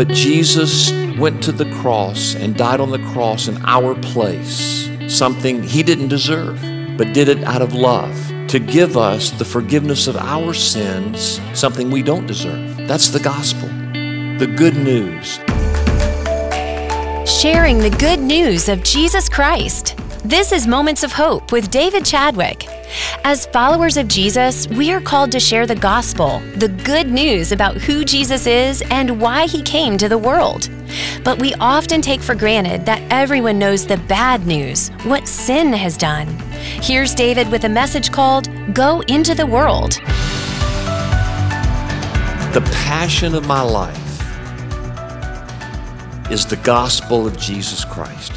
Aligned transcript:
But 0.00 0.08
Jesus 0.08 0.90
went 1.18 1.42
to 1.42 1.52
the 1.52 1.70
cross 1.72 2.34
and 2.34 2.56
died 2.56 2.80
on 2.80 2.88
the 2.88 3.04
cross 3.12 3.48
in 3.48 3.62
our 3.66 3.94
place, 3.94 4.88
something 5.14 5.62
he 5.62 5.82
didn't 5.82 6.08
deserve, 6.08 6.58
but 6.96 7.12
did 7.12 7.28
it 7.28 7.44
out 7.44 7.60
of 7.60 7.74
love 7.74 8.16
to 8.48 8.58
give 8.58 8.96
us 8.96 9.30
the 9.30 9.44
forgiveness 9.44 10.06
of 10.06 10.16
our 10.16 10.54
sins, 10.54 11.38
something 11.52 11.90
we 11.90 12.02
don't 12.02 12.26
deserve. 12.26 12.78
That's 12.88 13.10
the 13.10 13.20
gospel, 13.20 13.68
the 14.38 14.50
good 14.56 14.74
news. 14.74 15.34
Sharing 17.30 17.76
the 17.76 17.94
good 17.98 18.20
news 18.20 18.70
of 18.70 18.82
Jesus 18.82 19.28
Christ. 19.28 19.98
This 20.24 20.50
is 20.50 20.66
Moments 20.66 21.02
of 21.02 21.12
Hope 21.12 21.52
with 21.52 21.70
David 21.70 22.06
Chadwick. 22.06 22.79
As 23.24 23.46
followers 23.46 23.96
of 23.96 24.08
Jesus, 24.08 24.66
we 24.68 24.92
are 24.92 25.00
called 25.00 25.30
to 25.32 25.40
share 25.40 25.66
the 25.66 25.74
gospel, 25.74 26.40
the 26.56 26.68
good 26.68 27.08
news 27.08 27.52
about 27.52 27.76
who 27.76 28.04
Jesus 28.04 28.46
is 28.46 28.82
and 28.90 29.20
why 29.20 29.46
he 29.46 29.62
came 29.62 29.96
to 29.98 30.08
the 30.08 30.18
world. 30.18 30.68
But 31.22 31.38
we 31.38 31.54
often 31.54 32.02
take 32.02 32.20
for 32.20 32.34
granted 32.34 32.84
that 32.86 33.02
everyone 33.10 33.58
knows 33.58 33.86
the 33.86 33.96
bad 33.96 34.46
news, 34.46 34.88
what 35.04 35.28
sin 35.28 35.72
has 35.72 35.96
done. 35.96 36.26
Here's 36.82 37.14
David 37.14 37.48
with 37.50 37.64
a 37.64 37.68
message 37.68 38.10
called 38.10 38.48
Go 38.74 39.00
into 39.02 39.34
the 39.34 39.46
World. 39.46 39.92
The 42.52 42.68
passion 42.72 43.34
of 43.34 43.46
my 43.46 43.62
life 43.62 43.96
is 46.30 46.46
the 46.46 46.56
gospel 46.56 47.26
of 47.26 47.38
Jesus 47.38 47.84
Christ 47.84 48.32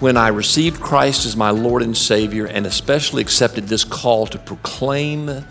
when 0.00 0.16
I 0.16 0.28
received 0.28 0.80
Christ 0.80 1.26
as 1.26 1.36
my 1.36 1.50
Lord 1.50 1.82
and 1.82 1.94
Savior 1.94 2.46
and 2.46 2.66
especially 2.66 3.20
accepted 3.20 3.68
this 3.68 3.84
call 3.84 4.26
to 4.28 4.38
proclaim 4.38 5.44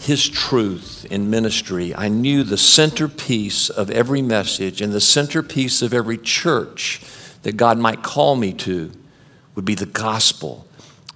His 0.00 0.28
truth 0.28 1.06
in 1.08 1.30
ministry, 1.30 1.94
I 1.94 2.08
knew 2.08 2.42
the 2.42 2.58
centerpiece 2.58 3.70
of 3.70 3.90
every 3.92 4.20
message 4.20 4.82
and 4.82 4.92
the 4.92 5.00
centerpiece 5.00 5.82
of 5.82 5.94
every 5.94 6.18
church 6.18 7.00
that 7.44 7.56
God 7.56 7.78
might 7.78 8.02
call 8.02 8.34
me 8.34 8.52
to 8.54 8.90
would 9.54 9.64
be 9.64 9.76
the 9.76 9.86
gospel 9.86 10.66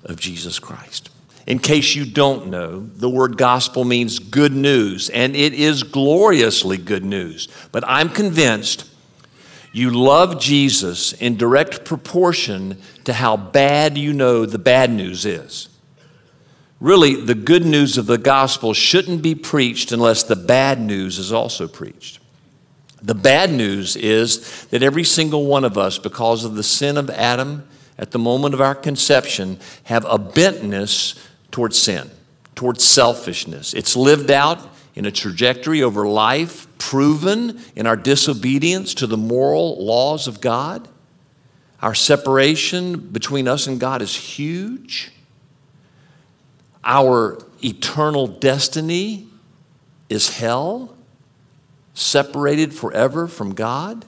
of 0.05 0.21
Jesus 0.21 0.61
Christ. 0.61 1.11
In 1.45 1.59
case 1.59 1.97
you 1.97 2.05
don't 2.05 2.47
know, 2.47 2.81
the 2.81 3.11
word 3.11 3.37
gospel 3.37 3.85
means 3.85 4.21
good 4.21 4.53
news, 4.53 5.11
and 5.11 5.35
it 5.35 5.55
is 5.55 5.83
gloriously 5.83 6.77
good 6.77 7.05
news. 7.05 7.49
But 7.73 7.83
I'm 7.87 8.11
convinced 8.11 8.89
you 9.73 9.91
love 9.91 10.41
Jesus 10.41 11.13
in 11.13 11.37
direct 11.37 11.85
proportion 11.85 12.79
to 13.05 13.13
how 13.13 13.37
bad 13.37 13.99
you 13.99 14.13
know 14.13 14.47
the 14.47 14.59
bad 14.59 14.91
news 14.91 15.25
is. 15.25 15.69
Really, 16.81 17.15
the 17.15 17.35
good 17.35 17.65
news 17.65 17.97
of 17.97 18.07
the 18.07 18.19
gospel 18.19 18.75
shouldn't 18.75 19.23
be 19.23 19.35
preached 19.35 19.93
unless 19.93 20.23
the 20.23 20.37
bad 20.37 20.81
news 20.81 21.19
is 21.19 21.33
also 21.33 21.69
preached. 21.69 22.21
The 23.03 23.15
bad 23.15 23.53
news 23.53 23.97
is 23.97 24.65
that 24.67 24.83
every 24.83 25.05
single 25.05 25.47
one 25.47 25.65
of 25.65 25.79
us, 25.79 25.99
because 25.99 26.45
of 26.45 26.55
the 26.55 26.63
sin 26.63 26.97
of 26.97 27.09
Adam 27.11 27.67
at 27.99 28.11
the 28.11 28.19
moment 28.19 28.53
of 28.53 28.61
our 28.61 28.75
conception, 28.75 29.59
have 29.85 30.05
a 30.05 30.19
bentness 30.19 31.19
towards 31.51 31.79
sin, 31.79 32.11
towards 32.55 32.85
selfishness. 32.85 33.73
It's 33.73 33.97
lived 33.97 34.31
out 34.31 34.61
in 34.97 35.05
a 35.05 35.11
trajectory 35.13 35.83
over 35.83 36.09
life, 36.09 36.67
proven 36.79 37.61
in 37.77 37.87
our 37.87 37.97
disobedience 37.97 38.95
to 38.95 39.07
the 39.07 39.17
moral 39.17 39.85
laws 39.85 40.27
of 40.27 40.41
God. 40.41 40.89
Our 41.83 41.95
separation 41.95 42.99
between 42.99 43.47
us 43.47 43.67
and 43.67 43.79
God 43.79 44.01
is 44.01 44.17
huge. 44.17 45.13
Our 46.83 47.39
eternal 47.63 48.27
destiny 48.27 49.29
is 50.09 50.39
hell, 50.39 50.97
separated 51.93 52.73
forever 52.75 53.29
from 53.29 53.55
God. 53.55 54.07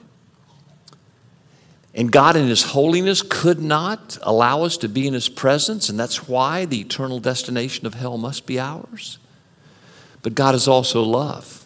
And 1.93 2.11
God, 2.11 2.35
in 2.35 2.47
His 2.47 2.63
holiness, 2.63 3.21
could 3.21 3.61
not 3.61 4.17
allow 4.23 4.63
us 4.63 4.77
to 4.77 4.89
be 4.89 5.07
in 5.07 5.13
His 5.13 5.29
presence, 5.29 5.89
and 5.89 5.99
that's 5.99 6.27
why 6.27 6.65
the 6.65 6.79
eternal 6.79 7.19
destination 7.19 7.85
of 7.85 7.95
hell 7.95 8.17
must 8.17 8.45
be 8.47 8.59
ours. 8.59 9.19
But 10.21 10.35
God 10.35 10.55
is 10.55 10.67
also 10.67 11.01
love, 11.01 11.65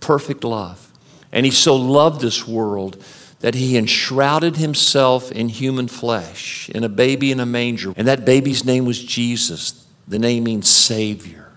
perfect 0.00 0.44
love. 0.44 0.92
And 1.32 1.44
He 1.46 1.52
so 1.52 1.76
loved 1.76 2.20
this 2.20 2.46
world 2.46 3.02
that 3.40 3.54
He 3.54 3.76
enshrouded 3.76 4.56
Himself 4.56 5.30
in 5.32 5.48
human 5.48 5.88
flesh, 5.88 6.68
in 6.70 6.84
a 6.84 6.88
baby 6.88 7.30
in 7.30 7.40
a 7.40 7.46
manger. 7.46 7.92
And 7.96 8.08
that 8.08 8.24
baby's 8.24 8.64
name 8.64 8.84
was 8.84 9.02
Jesus. 9.02 9.86
The 10.06 10.18
name 10.18 10.44
means 10.44 10.68
Savior, 10.68 11.50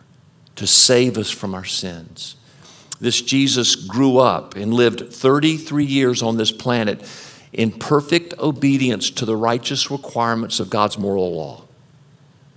to 0.56 0.68
save 0.68 1.18
us 1.18 1.30
from 1.30 1.56
our 1.56 1.66
sins. 1.66 2.36
This 3.00 3.22
Jesus 3.22 3.76
grew 3.76 4.20
up 4.20 4.56
and 4.56 4.74
lived 4.74 5.12
33 5.12 5.86
years 5.86 6.22
on 6.22 6.38
this 6.38 6.52
planet 6.52 7.04
in 7.52 7.72
perfect 7.72 8.38
obedience 8.38 9.10
to 9.10 9.26
the 9.26 9.36
righteous 9.36 9.90
requirements 9.90 10.60
of 10.60 10.70
God's 10.70 10.98
moral 10.98 11.36
law 11.36 11.61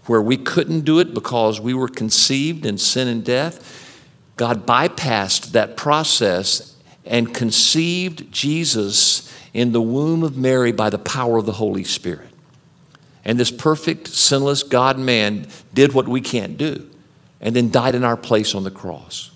where 0.06 0.22
we 0.22 0.36
couldn't 0.36 0.82
do 0.82 0.98
it 0.98 1.14
because 1.14 1.60
we 1.60 1.74
were 1.74 1.88
conceived 1.88 2.66
in 2.66 2.78
sin 2.78 3.08
and 3.08 3.24
death, 3.24 4.00
God 4.36 4.66
bypassed 4.66 5.52
that 5.52 5.76
process 5.76 6.76
and 7.04 7.34
conceived 7.34 8.30
Jesus 8.32 9.32
in 9.52 9.72
the 9.72 9.80
womb 9.80 10.22
of 10.22 10.36
Mary 10.36 10.72
by 10.72 10.90
the 10.90 10.98
power 10.98 11.38
of 11.38 11.46
the 11.46 11.52
Holy 11.52 11.84
Spirit. 11.84 12.28
And 13.24 13.38
this 13.38 13.50
perfect, 13.50 14.08
sinless 14.08 14.62
God 14.62 14.98
man 14.98 15.46
did 15.72 15.92
what 15.92 16.08
we 16.08 16.20
can't 16.20 16.58
do 16.58 16.90
and 17.40 17.54
then 17.54 17.70
died 17.70 17.94
in 17.94 18.04
our 18.04 18.16
place 18.16 18.54
on 18.54 18.64
the 18.64 18.70
cross. 18.70 19.30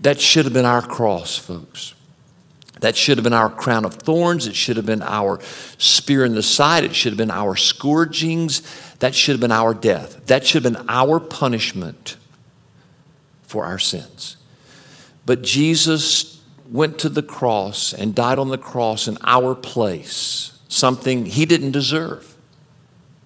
That 0.00 0.20
should 0.20 0.46
have 0.46 0.54
been 0.54 0.64
our 0.64 0.82
cross, 0.82 1.36
folks. 1.36 1.94
That 2.80 2.96
should 2.96 3.18
have 3.18 3.24
been 3.24 3.32
our 3.32 3.50
crown 3.50 3.84
of 3.84 3.94
thorns. 3.94 4.46
It 4.46 4.56
should 4.56 4.76
have 4.76 4.86
been 4.86 5.02
our 5.02 5.38
spear 5.78 6.24
in 6.24 6.34
the 6.34 6.42
side. 6.42 6.84
It 6.84 6.94
should 6.94 7.12
have 7.12 7.18
been 7.18 7.30
our 7.30 7.54
scourgings. 7.54 8.62
That 9.00 9.14
should 9.14 9.32
have 9.32 9.40
been 9.40 9.52
our 9.52 9.74
death. 9.74 10.26
That 10.26 10.46
should 10.46 10.64
have 10.64 10.72
been 10.72 10.86
our 10.88 11.20
punishment 11.20 12.16
for 13.42 13.64
our 13.64 13.78
sins. 13.78 14.36
But 15.26 15.42
Jesus 15.42 16.40
went 16.70 16.98
to 17.00 17.08
the 17.08 17.22
cross 17.22 17.92
and 17.92 18.14
died 18.14 18.38
on 18.38 18.48
the 18.48 18.58
cross 18.58 19.08
in 19.08 19.18
our 19.22 19.54
place, 19.54 20.58
something 20.68 21.26
he 21.26 21.44
didn't 21.44 21.72
deserve, 21.72 22.36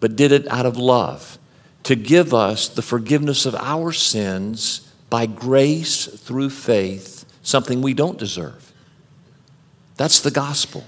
but 0.00 0.16
did 0.16 0.32
it 0.32 0.48
out 0.48 0.66
of 0.66 0.76
love 0.76 1.38
to 1.84 1.94
give 1.94 2.34
us 2.34 2.68
the 2.68 2.82
forgiveness 2.82 3.46
of 3.46 3.54
our 3.54 3.92
sins 3.92 4.90
by 5.10 5.26
grace 5.26 6.06
through 6.06 6.50
faith, 6.50 7.24
something 7.42 7.82
we 7.82 7.94
don't 7.94 8.18
deserve. 8.18 8.72
That's 9.96 10.20
the 10.20 10.30
gospel, 10.30 10.84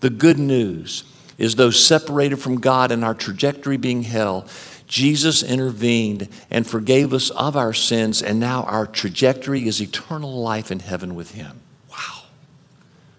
the 0.00 0.10
good 0.10 0.38
news 0.38 1.04
is 1.38 1.56
those 1.56 1.84
separated 1.84 2.36
from 2.36 2.60
God 2.60 2.92
and 2.92 3.04
our 3.04 3.14
trajectory 3.14 3.76
being 3.76 4.02
hell, 4.02 4.46
Jesus 4.86 5.42
intervened 5.42 6.28
and 6.50 6.66
forgave 6.66 7.12
us 7.12 7.30
of 7.30 7.56
our 7.56 7.72
sins, 7.72 8.22
and 8.22 8.38
now 8.38 8.64
our 8.64 8.86
trajectory 8.86 9.66
is 9.66 9.80
eternal 9.80 10.42
life 10.42 10.70
in 10.70 10.80
heaven 10.80 11.14
with 11.14 11.32
Him. 11.32 11.60
Wow. 11.90 12.24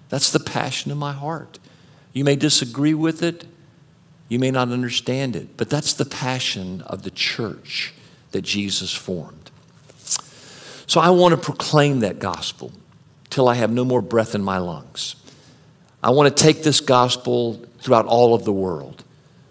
That's 0.09 0.31
the 0.31 0.40
passion 0.40 0.91
of 0.91 0.97
my 0.97 1.12
heart. 1.12 1.59
You 2.13 2.24
may 2.24 2.36
disagree 2.36 2.94
with 2.94 3.24
it, 3.24 3.46
you 4.30 4.40
may 4.40 4.52
not 4.52 4.69
understand 4.69 5.36
it, 5.36 5.57
but 5.57 5.69
that's 5.69 5.94
the 5.94 6.06
passion 6.06 6.81
of 6.81 7.03
the 7.03 7.12
church 7.12 7.94
that 8.31 8.42
Jesus 8.42 8.94
formed. 8.94 9.52
So 10.88 11.00
I 11.00 11.09
want 11.09 11.34
to 11.34 11.38
proclaim 11.38 12.00
that 12.02 12.19
gospel 12.19 12.72
till 13.35 13.50
I 13.50 13.56
have 13.56 13.69
no 13.69 13.84
more 13.84 14.01
breath 14.01 14.34
in 14.34 14.41
my 14.41 14.59
lungs. 14.59 15.18
I 16.01 16.12
want 16.12 16.34
to 16.34 16.44
take 16.44 16.63
this 16.63 16.79
gospel 16.79 17.62
throughout 17.79 18.06
all 18.06 18.34
of 18.34 18.46
the 18.46 18.53
world 18.53 19.03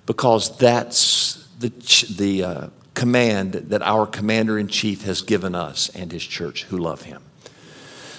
because 0.07 0.57
that's 0.57 1.47
the, 1.59 1.69
the 2.17 2.45
uh, 2.45 2.67
command 2.95 3.53
that 3.53 3.83
our 3.83 4.07
commander 4.07 4.59
in 4.59 4.69
chief 4.69 5.03
has 5.03 5.21
given 5.21 5.55
us 5.55 5.91
and 5.91 6.11
his 6.11 6.25
church 6.25 6.65
who 6.65 6.79
love 6.79 7.03
him. 7.03 7.21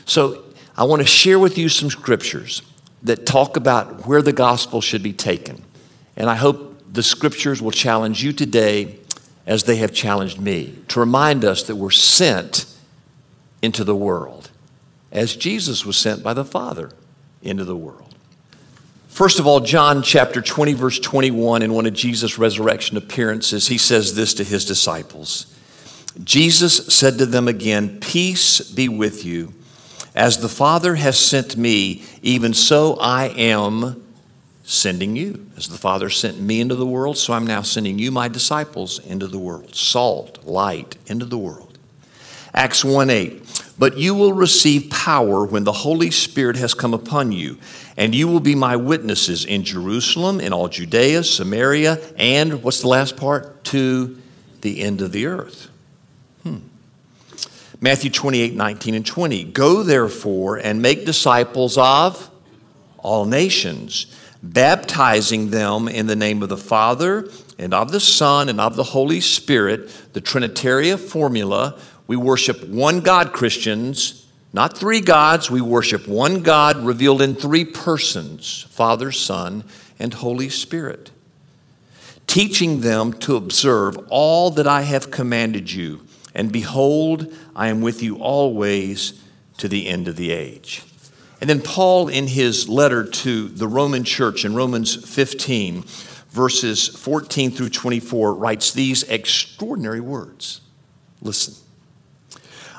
So 0.05 0.43
I 0.77 0.83
want 0.83 1.01
to 1.01 1.07
share 1.07 1.39
with 1.39 1.57
you 1.57 1.67
some 1.67 1.89
scriptures 1.89 2.61
that 3.01 3.25
talk 3.25 3.57
about 3.57 4.05
where 4.05 4.21
the 4.21 4.33
gospel 4.33 4.81
should 4.81 5.01
be 5.01 5.13
taken. 5.13 5.63
And 6.15 6.29
I 6.29 6.35
hope 6.35 6.93
the 6.93 7.01
scriptures 7.01 7.59
will 7.59 7.71
challenge 7.71 8.23
you 8.23 8.33
today 8.33 8.99
as 9.47 9.63
they 9.63 9.77
have 9.77 9.93
challenged 9.93 10.39
me 10.39 10.77
to 10.89 10.99
remind 10.99 11.43
us 11.43 11.63
that 11.63 11.75
we're 11.75 11.89
sent 11.89 12.67
into 13.63 13.83
the 13.83 13.95
world 13.95 14.44
as 15.15 15.35
Jesus 15.35 15.85
was 15.85 15.97
sent 15.97 16.21
by 16.21 16.33
the 16.33 16.45
Father 16.45 16.91
into 17.41 17.63
the 17.63 17.75
world. 17.75 18.13
First 19.07 19.39
of 19.39 19.47
all, 19.47 19.61
John 19.61 20.03
chapter 20.03 20.41
20, 20.41 20.73
verse 20.73 20.99
21, 20.99 21.61
in 21.61 21.73
one 21.73 21.85
of 21.85 21.93
Jesus' 21.93 22.37
resurrection 22.37 22.97
appearances, 22.97 23.67
he 23.67 23.77
says 23.77 24.13
this 24.13 24.33
to 24.35 24.43
his 24.43 24.65
disciples 24.65 25.55
Jesus 26.23 26.87
said 26.93 27.17
to 27.17 27.25
them 27.25 27.47
again, 27.47 27.99
Peace 27.99 28.61
be 28.61 28.87
with 28.87 29.25
you. 29.25 29.53
As 30.13 30.37
the 30.37 30.49
Father 30.49 30.95
has 30.95 31.19
sent 31.19 31.57
me, 31.57 32.03
even 32.21 32.53
so 32.53 32.95
I 32.95 33.27
am 33.27 34.01
sending 34.63 35.15
you. 35.15 35.45
As 35.57 35.67
the 35.67 35.77
Father 35.77 36.09
sent 36.09 36.39
me 36.39 36.61
into 36.61 36.75
the 36.75 36.85
world, 36.85 37.17
so 37.17 37.33
I'm 37.33 37.47
now 37.47 37.61
sending 37.61 37.99
you, 37.99 38.11
my 38.11 38.29
disciples, 38.29 38.99
into 38.99 39.27
the 39.27 39.39
world. 39.39 39.75
Salt, 39.75 40.45
light, 40.45 40.95
into 41.07 41.25
the 41.25 41.37
world. 41.37 41.77
Acts 42.53 42.85
1 42.85 43.09
8. 43.09 43.44
But 43.77 43.97
you 43.97 44.15
will 44.15 44.33
receive 44.33 44.89
power 44.89 45.45
when 45.45 45.65
the 45.65 45.73
Holy 45.73 46.09
Spirit 46.09 46.55
has 46.57 46.73
come 46.73 46.93
upon 46.93 47.31
you, 47.31 47.57
and 47.97 48.15
you 48.15 48.27
will 48.27 48.39
be 48.39 48.55
my 48.55 48.75
witnesses 48.75 49.43
in 49.43 49.63
Jerusalem, 49.63 50.39
in 50.39 50.53
all 50.53 50.69
Judea, 50.69 51.23
Samaria, 51.23 51.99
and 52.17 52.63
what's 52.63 52.81
the 52.81 52.87
last 52.87 53.17
part? 53.17 53.63
To 53.65 54.17
the 54.61 54.81
end 54.81 55.01
of 55.01 55.11
the 55.11 55.25
earth. 55.25 55.69
Hmm. 56.43 56.59
Matthew 57.81 58.09
28 58.09 58.55
19 58.55 58.95
and 58.95 59.05
20. 59.05 59.43
Go 59.45 59.83
therefore 59.83 60.57
and 60.57 60.81
make 60.81 61.05
disciples 61.05 61.77
of 61.77 62.31
all 62.97 63.25
nations, 63.25 64.07
baptizing 64.41 65.49
them 65.49 65.87
in 65.87 66.07
the 66.07 66.15
name 66.15 66.41
of 66.41 66.49
the 66.49 66.57
Father 66.57 67.29
and 67.59 67.73
of 67.73 67.91
the 67.91 67.99
Son 67.99 68.49
and 68.49 68.59
of 68.59 68.75
the 68.75 68.83
Holy 68.83 69.21
Spirit, 69.21 69.89
the 70.13 70.21
Trinitarian 70.21 70.97
formula 70.97 71.77
we 72.07 72.15
worship 72.15 72.67
one 72.67 73.01
God, 73.01 73.33
Christians, 73.33 74.25
not 74.53 74.77
three 74.77 75.01
gods. 75.01 75.51
We 75.51 75.61
worship 75.61 76.07
one 76.07 76.41
God 76.41 76.77
revealed 76.77 77.21
in 77.21 77.35
three 77.35 77.65
persons 77.65 78.65
Father, 78.69 79.11
Son, 79.11 79.63
and 79.99 80.13
Holy 80.13 80.49
Spirit. 80.49 81.11
Teaching 82.27 82.81
them 82.81 83.13
to 83.13 83.35
observe 83.35 83.97
all 84.09 84.51
that 84.51 84.67
I 84.67 84.81
have 84.81 85.11
commanded 85.11 85.71
you. 85.71 86.05
And 86.33 86.51
behold, 86.51 87.33
I 87.55 87.67
am 87.67 87.81
with 87.81 88.03
you 88.03 88.17
always 88.17 89.21
to 89.57 89.67
the 89.67 89.87
end 89.87 90.07
of 90.07 90.15
the 90.15 90.31
age. 90.31 90.83
And 91.41 91.49
then 91.49 91.61
Paul, 91.61 92.07
in 92.07 92.27
his 92.27 92.67
letter 92.67 93.03
to 93.03 93.47
the 93.47 93.67
Roman 93.67 94.03
church 94.03 94.45
in 94.45 94.55
Romans 94.55 94.95
15, 94.95 95.83
verses 96.29 96.87
14 96.87 97.51
through 97.51 97.69
24, 97.69 98.33
writes 98.33 98.71
these 98.71 99.03
extraordinary 99.03 100.01
words. 100.01 100.61
Listen. 101.21 101.64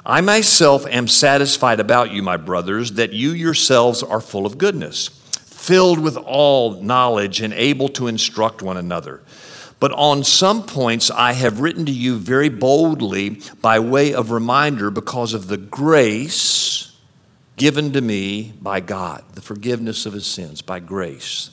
I 0.09 0.21
myself 0.21 0.87
am 0.87 1.09
satisfied 1.09 1.81
about 1.81 2.13
you, 2.13 2.23
my 2.23 2.37
brothers, 2.37 2.93
that 2.93 3.13
you 3.13 3.33
yourselves 3.33 4.05
are 4.05 4.21
full 4.21 4.47
of 4.47 4.57
goodness, 4.57 5.09
filled 5.09 5.99
with 5.99 6.17
all 6.17 6.81
knowledge, 6.81 7.41
and 7.41 7.53
able 7.53 7.89
to 7.89 8.07
instruct 8.07 8.63
one 8.63 8.77
another. 8.77 9.21
But 9.81 9.91
on 9.91 10.23
some 10.23 10.63
points 10.63 11.11
I 11.11 11.33
have 11.33 11.59
written 11.59 11.85
to 11.87 11.93
you 11.93 12.19
very 12.19 12.49
boldly 12.49 13.41
by 13.61 13.81
way 13.81 14.15
of 14.15 14.31
reminder 14.31 14.93
because 14.93 15.35
of 15.35 15.49
the 15.49 15.57
grace 15.57 16.97
given 17.57 17.93
to 17.93 18.01
me 18.01 18.53
by 18.63 18.79
God, 18.79 19.25
the 19.35 19.43
forgiveness 19.43 20.07
of 20.07 20.13
his 20.13 20.27
sins 20.27 20.63
by 20.63 20.79
grace 20.79 21.51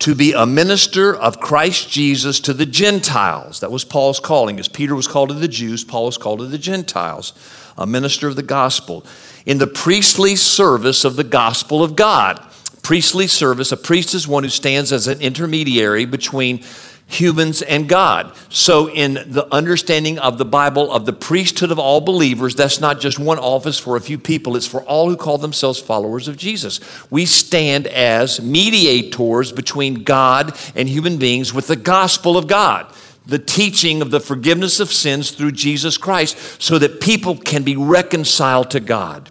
to 0.00 0.14
be 0.14 0.32
a 0.32 0.46
minister 0.46 1.14
of 1.14 1.40
Christ 1.40 1.90
Jesus 1.90 2.40
to 2.40 2.52
the 2.52 2.66
Gentiles. 2.66 3.60
That 3.60 3.70
was 3.70 3.84
Paul's 3.84 4.20
calling. 4.20 4.58
As 4.58 4.68
Peter 4.68 4.94
was 4.94 5.06
called 5.06 5.30
to 5.30 5.34
the 5.34 5.48
Jews, 5.48 5.84
Paul 5.84 6.06
was 6.06 6.18
called 6.18 6.40
to 6.40 6.46
the 6.46 6.58
Gentiles 6.58 7.32
a 7.76 7.86
minister 7.86 8.28
of 8.28 8.36
the 8.36 8.42
gospel, 8.42 9.04
in 9.46 9.58
the 9.58 9.66
priestly 9.66 10.36
service 10.36 11.04
of 11.04 11.16
the 11.16 11.24
gospel 11.24 11.82
of 11.82 11.96
God. 11.96 12.40
Priestly 12.82 13.26
service, 13.26 13.72
a 13.72 13.76
priest 13.76 14.14
is 14.14 14.28
one 14.28 14.44
who 14.44 14.50
stands 14.50 14.92
as 14.92 15.06
an 15.06 15.20
intermediary 15.20 16.04
between 16.04 16.62
humans 17.06 17.62
and 17.62 17.88
God. 17.88 18.34
So, 18.48 18.90
in 18.90 19.14
the 19.14 19.46
understanding 19.52 20.18
of 20.18 20.38
the 20.38 20.44
Bible 20.44 20.90
of 20.92 21.06
the 21.06 21.12
priesthood 21.12 21.70
of 21.70 21.78
all 21.78 22.00
believers, 22.00 22.54
that's 22.54 22.80
not 22.80 23.00
just 23.00 23.18
one 23.18 23.38
office 23.38 23.78
for 23.78 23.96
a 23.96 24.00
few 24.00 24.18
people, 24.18 24.56
it's 24.56 24.66
for 24.66 24.82
all 24.82 25.08
who 25.08 25.16
call 25.16 25.38
themselves 25.38 25.78
followers 25.78 26.28
of 26.28 26.36
Jesus. 26.36 26.80
We 27.10 27.26
stand 27.26 27.86
as 27.86 28.40
mediators 28.40 29.52
between 29.52 30.02
God 30.02 30.58
and 30.74 30.88
human 30.88 31.18
beings 31.18 31.52
with 31.52 31.66
the 31.66 31.76
gospel 31.76 32.36
of 32.36 32.46
God 32.46 32.92
the 33.26 33.38
teaching 33.38 34.02
of 34.02 34.10
the 34.10 34.20
forgiveness 34.20 34.80
of 34.80 34.92
sins 34.92 35.30
through 35.30 35.52
Jesus 35.52 35.96
Christ 35.96 36.60
so 36.60 36.78
that 36.78 37.00
people 37.00 37.36
can 37.36 37.62
be 37.62 37.74
reconciled 37.74 38.70
to 38.72 38.80
God. 38.80 39.30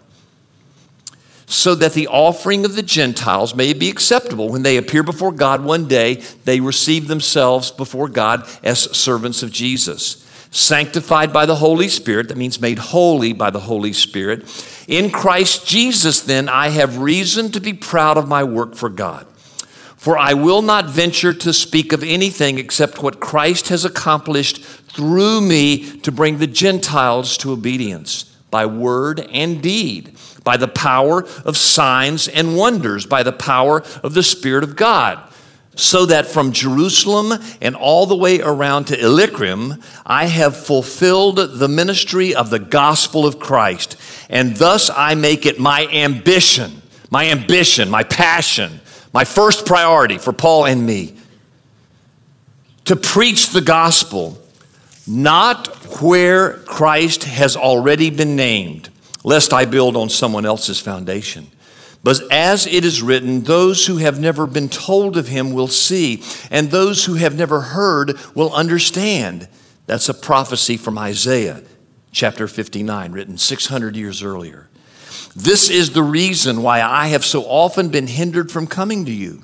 So 1.54 1.76
that 1.76 1.94
the 1.94 2.08
offering 2.08 2.66
of 2.66 2.76
the 2.76 2.82
Gentiles 2.82 3.54
may 3.54 3.74
be 3.74 3.88
acceptable. 3.88 4.50
When 4.50 4.64
they 4.64 4.76
appear 4.76 5.04
before 5.04 5.32
God 5.32 5.64
one 5.64 5.88
day, 5.88 6.16
they 6.46 6.60
receive 6.60 7.08
themselves 7.08 7.70
before 7.70 8.10
God 8.10 8.48
as 8.64 8.80
servants 8.98 9.44
of 9.44 9.52
Jesus. 9.52 10.28
Sanctified 10.50 11.32
by 11.32 11.46
the 11.46 11.58
Holy 11.58 11.90
Spirit, 11.90 12.30
that 12.30 12.38
means 12.38 12.60
made 12.60 12.80
holy 12.80 13.34
by 13.34 13.52
the 13.52 13.60
Holy 13.60 13.94
Spirit. 13.94 14.46
In 14.88 15.12
Christ 15.12 15.68
Jesus, 15.68 16.22
then, 16.22 16.50
I 16.50 16.70
have 16.70 16.98
reason 16.98 17.52
to 17.52 17.62
be 17.62 17.74
proud 17.74 18.18
of 18.18 18.28
my 18.28 18.44
work 18.44 18.74
for 18.74 18.90
God. 18.90 19.28
For 19.96 20.18
I 20.18 20.34
will 20.34 20.64
not 20.64 20.90
venture 20.90 21.36
to 21.36 21.54
speak 21.54 21.94
of 21.94 22.02
anything 22.02 22.58
except 22.58 23.04
what 23.04 23.20
Christ 23.20 23.70
has 23.70 23.86
accomplished 23.86 24.64
through 24.64 25.42
me 25.42 26.00
to 26.00 26.12
bring 26.12 26.40
the 26.40 26.48
Gentiles 26.48 27.38
to 27.38 27.52
obedience 27.52 28.24
by 28.50 28.66
word 28.66 29.20
and 29.32 29.62
deed, 29.62 30.18
by 30.44 30.58
the 30.58 30.68
power 30.68 31.26
of 31.46 31.58
signs 31.58 32.28
and 32.28 32.56
wonders, 32.58 33.06
by 33.06 33.24
the 33.24 33.32
power 33.32 33.84
of 34.04 34.14
the 34.14 34.24
Spirit 34.24 34.64
of 34.64 34.76
God. 34.76 35.20
So 35.76 36.06
that 36.06 36.28
from 36.28 36.52
Jerusalem 36.52 37.34
and 37.60 37.76
all 37.76 38.06
the 38.06 38.16
way 38.16 38.42
around 38.42 38.86
to 38.88 39.00
Illyricum, 39.04 39.82
I 40.06 40.26
have 40.26 40.56
fulfilled 40.56 41.38
the 41.38 41.68
ministry 41.68 42.36
of 42.36 42.52
the 42.52 42.60
gospel 42.60 43.26
of 43.26 43.40
Christ. 43.40 43.98
And 44.30 44.56
thus 44.56 44.92
I 44.92 45.16
make 45.16 45.48
it 45.48 45.60
my 45.60 45.88
ambition, 45.88 46.84
my 47.10 47.30
ambition, 47.30 47.90
my 47.90 48.04
passion 48.04 48.82
my 49.14 49.24
first 49.24 49.66
priority 49.66 50.18
for 50.18 50.34
Paul 50.34 50.66
and 50.66 50.86
me 50.86 51.16
to 52.86 52.96
preach 52.96 53.52
the 53.52 53.62
gospel 53.62 54.40
not 55.06 55.68
where 56.02 56.54
Christ 56.60 57.26
has 57.26 57.56
already 57.56 58.10
been 58.10 58.36
named, 58.36 58.90
lest 59.24 59.54
I 59.54 59.66
build 59.66 59.96
on 59.96 60.10
someone 60.10 60.46
else's 60.46 60.80
foundation. 60.80 61.48
But 62.04 62.22
as 62.32 62.68
it 62.68 62.84
is 62.84 63.02
written, 63.02 63.44
those 63.44 63.88
who 63.88 63.98
have 63.98 64.20
never 64.20 64.46
been 64.46 64.68
told 64.68 65.16
of 65.16 65.30
him 65.30 65.54
will 65.54 65.70
see, 65.70 66.22
and 66.52 66.70
those 66.70 67.06
who 67.06 67.14
have 67.14 67.38
never 67.38 67.62
heard 67.62 68.18
will 68.36 68.54
understand. 68.54 69.48
That's 69.86 70.10
a 70.10 70.14
prophecy 70.14 70.76
from 70.76 70.98
Isaiah 70.98 71.64
chapter 72.12 72.48
59, 72.48 73.12
written 73.12 73.38
600 73.38 73.96
years 73.96 74.22
earlier. 74.22 74.68
This 75.36 75.70
is 75.70 75.92
the 75.92 76.04
reason 76.04 76.62
why 76.62 76.82
I 76.82 77.08
have 77.08 77.26
so 77.26 77.44
often 77.44 77.90
been 77.90 78.08
hindered 78.08 78.52
from 78.52 78.68
coming 78.68 79.06
to 79.06 79.12
you. 79.12 79.44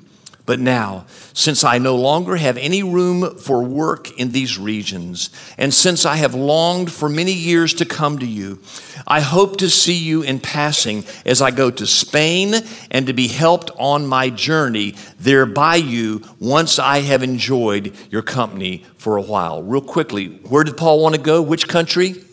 But 0.50 0.58
now, 0.58 1.06
since 1.32 1.62
I 1.62 1.78
no 1.78 1.94
longer 1.94 2.34
have 2.34 2.56
any 2.56 2.82
room 2.82 3.36
for 3.36 3.62
work 3.62 4.10
in 4.18 4.32
these 4.32 4.58
regions, 4.58 5.30
and 5.56 5.72
since 5.72 6.04
I 6.04 6.16
have 6.16 6.34
longed 6.34 6.90
for 6.90 7.08
many 7.08 7.32
years 7.32 7.72
to 7.74 7.84
come 7.84 8.18
to 8.18 8.26
you, 8.26 8.58
I 9.06 9.20
hope 9.20 9.58
to 9.58 9.70
see 9.70 9.94
you 9.94 10.22
in 10.22 10.40
passing 10.40 11.04
as 11.24 11.40
I 11.40 11.52
go 11.52 11.70
to 11.70 11.86
Spain 11.86 12.56
and 12.90 13.06
to 13.06 13.12
be 13.12 13.28
helped 13.28 13.70
on 13.78 14.08
my 14.08 14.28
journey 14.28 14.96
there 15.20 15.46
by 15.46 15.76
you 15.76 16.20
once 16.40 16.80
I 16.80 17.02
have 17.02 17.22
enjoyed 17.22 17.94
your 18.10 18.22
company 18.22 18.84
for 18.96 19.16
a 19.16 19.22
while. 19.22 19.62
Real 19.62 19.80
quickly, 19.80 20.40
where 20.48 20.64
did 20.64 20.76
Paul 20.76 21.00
want 21.00 21.14
to 21.14 21.20
go? 21.20 21.40
Which 21.40 21.68
country? 21.68 22.24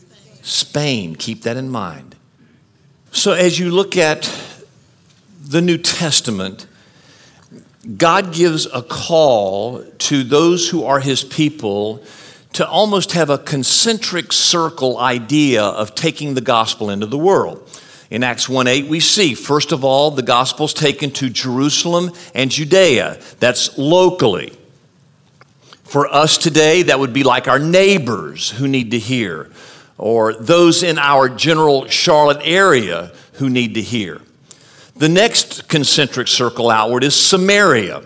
Spain. 0.41 1.15
Keep 1.15 1.43
that 1.43 1.55
in 1.55 1.69
mind. 1.69 2.15
So, 3.11 3.33
as 3.33 3.59
you 3.59 3.69
look 3.69 3.95
at 3.95 4.23
the 5.39 5.61
New 5.61 5.77
Testament, 5.77 6.65
God 7.95 8.33
gives 8.33 8.65
a 8.65 8.81
call 8.81 9.83
to 9.83 10.23
those 10.23 10.69
who 10.69 10.83
are 10.83 10.99
his 10.99 11.23
people 11.23 12.03
to 12.53 12.67
almost 12.67 13.13
have 13.13 13.29
a 13.29 13.37
concentric 13.37 14.33
circle 14.33 14.97
idea 14.97 15.63
of 15.63 15.95
taking 15.95 16.33
the 16.33 16.41
gospel 16.41 16.89
into 16.89 17.05
the 17.05 17.17
world. 17.17 17.69
In 18.09 18.23
Acts 18.23 18.49
1 18.49 18.67
8, 18.67 18.87
we 18.87 18.99
see, 18.99 19.35
first 19.35 19.71
of 19.71 19.83
all, 19.83 20.11
the 20.11 20.21
gospel's 20.21 20.73
taken 20.73 21.11
to 21.11 21.29
Jerusalem 21.29 22.11
and 22.33 22.49
Judea. 22.49 23.19
That's 23.39 23.77
locally. 23.77 24.53
For 25.83 26.07
us 26.07 26.37
today, 26.37 26.83
that 26.83 26.99
would 26.99 27.13
be 27.13 27.23
like 27.23 27.47
our 27.47 27.59
neighbors 27.59 28.49
who 28.49 28.67
need 28.67 28.91
to 28.91 28.99
hear 28.99 29.49
or 29.97 30.33
those 30.33 30.83
in 30.83 30.97
our 30.97 31.29
general 31.29 31.87
Charlotte 31.87 32.41
area 32.43 33.11
who 33.33 33.49
need 33.49 33.75
to 33.75 33.81
hear. 33.81 34.21
The 34.97 35.09
next 35.09 35.67
concentric 35.67 36.27
circle 36.27 36.71
outward 36.71 37.03
is 37.03 37.15
Samaria. 37.15 38.03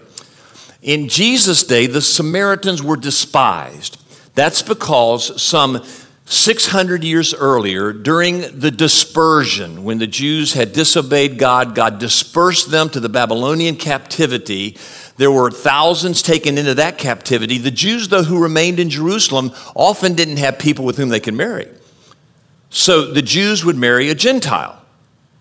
In 0.82 1.08
Jesus' 1.08 1.64
day, 1.64 1.86
the 1.86 2.02
Samaritans 2.02 2.84
were 2.84 2.98
despised. 2.98 3.98
That's 4.36 4.62
because 4.62 5.42
some 5.42 5.84
600 6.26 7.04
years 7.04 7.34
earlier, 7.34 7.94
during 7.94 8.60
the 8.60 8.72
dispersion, 8.72 9.84
when 9.84 10.00
the 10.00 10.08
Jews 10.08 10.54
had 10.54 10.74
disobeyed 10.74 11.38
God, 11.38 11.76
God 11.76 11.98
dispersed 11.98 12.72
them 12.72 12.90
to 12.90 13.00
the 13.00 13.10
Babylonian 13.10 13.76
captivity. 13.78 14.78
There 15.18 15.32
were 15.32 15.52
thousands 15.52 16.22
taken 16.22 16.58
into 16.58 16.74
that 16.76 16.98
captivity. 16.98 17.58
The 17.58 17.72
Jews, 17.72 18.10
though, 18.10 18.24
who 18.24 18.42
remained 18.42 18.80
in 18.80 18.90
Jerusalem, 18.90 19.52
often 19.76 20.14
didn't 20.14 20.38
have 20.38 20.60
people 20.60 20.84
with 20.84 20.98
whom 20.98 21.10
they 21.10 21.20
could 21.20 21.36
marry. 21.36 21.68
So 22.70 23.12
the 23.12 23.22
Jews 23.22 23.64
would 23.64 23.78
marry 23.78 24.10
a 24.10 24.16
Gentile 24.16 24.82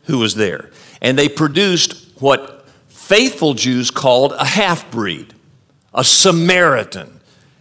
who 0.04 0.18
was 0.18 0.34
there. 0.34 0.70
And 1.00 1.18
they 1.18 1.28
produced 1.28 2.20
what 2.20 2.66
faithful 2.88 3.54
Jews 3.54 3.90
called 3.90 4.32
a 4.32 4.44
half 4.44 4.90
breed, 4.90 5.34
a 5.94 6.04
Samaritan. 6.04 7.20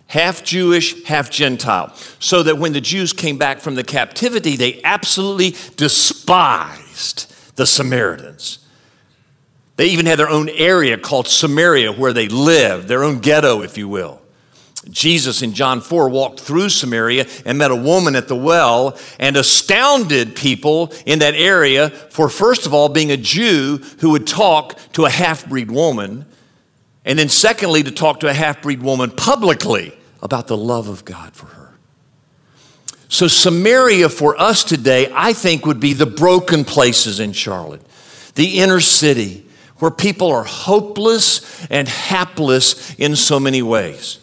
half 0.10 0.44
Jewish, 0.44 1.04
half 1.06 1.30
Gentile. 1.30 1.94
So 2.20 2.44
that 2.44 2.58
when 2.58 2.74
the 2.74 2.82
Jews 2.82 3.14
came 3.14 3.38
back 3.38 3.60
from 3.60 3.76
the 3.76 3.84
captivity, 3.84 4.56
they 4.56 4.82
absolutely 4.84 5.56
despised 5.78 7.32
the 7.56 7.66
Samaritans. 7.66 8.60
They 9.76 9.88
even 9.90 10.08
had 10.08 10.20
their 10.20 10.30
own 10.30 10.50
area 10.50 10.98
called 10.98 11.28
Samaria 11.28 11.94
where 11.94 12.12
they 12.12 12.28
lived, 12.28 12.88
their 12.88 13.04
own 13.04 13.20
ghetto, 13.20 13.62
if 13.62 13.78
you 13.78 13.88
will. 13.88 14.20
Jesus 14.90 15.42
in 15.42 15.54
John 15.54 15.82
4 15.82 16.10
walked 16.10 16.40
through 16.40 16.70
Samaria 16.70 17.28
and 17.46 17.58
met 17.58 17.72
a 17.72 17.76
woman 17.76 18.16
at 18.16 18.28
the 18.28 18.36
well 18.36 18.98
and 19.20 19.36
astounded 19.38 20.36
people 20.36 20.94
in 21.06 21.20
that 21.20 21.36
area 21.36 21.90
for, 21.90 22.30
first 22.30 22.66
of 22.66 22.74
all, 22.74 22.90
being 22.90 23.12
a 23.12 23.18
Jew 23.18 23.78
who 24.00 24.12
would 24.12 24.28
talk 24.28 24.78
to 24.94 25.06
a 25.06 25.10
half 25.10 25.48
breed 25.48 25.72
woman, 25.72 26.26
and 27.06 27.18
then, 27.18 27.30
secondly, 27.30 27.84
to 27.84 27.92
talk 27.92 28.20
to 28.22 28.28
a 28.28 28.34
half 28.34 28.62
breed 28.62 28.82
woman 28.82 29.12
publicly 29.12 29.98
about 30.22 30.48
the 30.48 30.58
love 30.58 30.88
of 30.88 31.06
God 31.06 31.34
for 31.34 31.48
her. 31.48 31.74
So, 33.08 33.28
Samaria 33.28 34.10
for 34.10 34.40
us 34.40 34.64
today, 34.64 35.12
I 35.14 35.34
think, 35.34 35.66
would 35.66 35.80
be 35.80 35.94
the 35.94 36.06
broken 36.06 36.64
places 36.64 37.20
in 37.20 37.34
Charlotte, 37.34 37.82
the 38.36 38.60
inner 38.60 38.80
city, 38.80 39.46
where 39.78 39.92
people 39.92 40.30
are 40.30 40.44
hopeless 40.44 41.66
and 41.68 41.88
hapless 41.88 42.94
in 42.96 43.16
so 43.16 43.40
many 43.40 43.62
ways. 43.62 44.20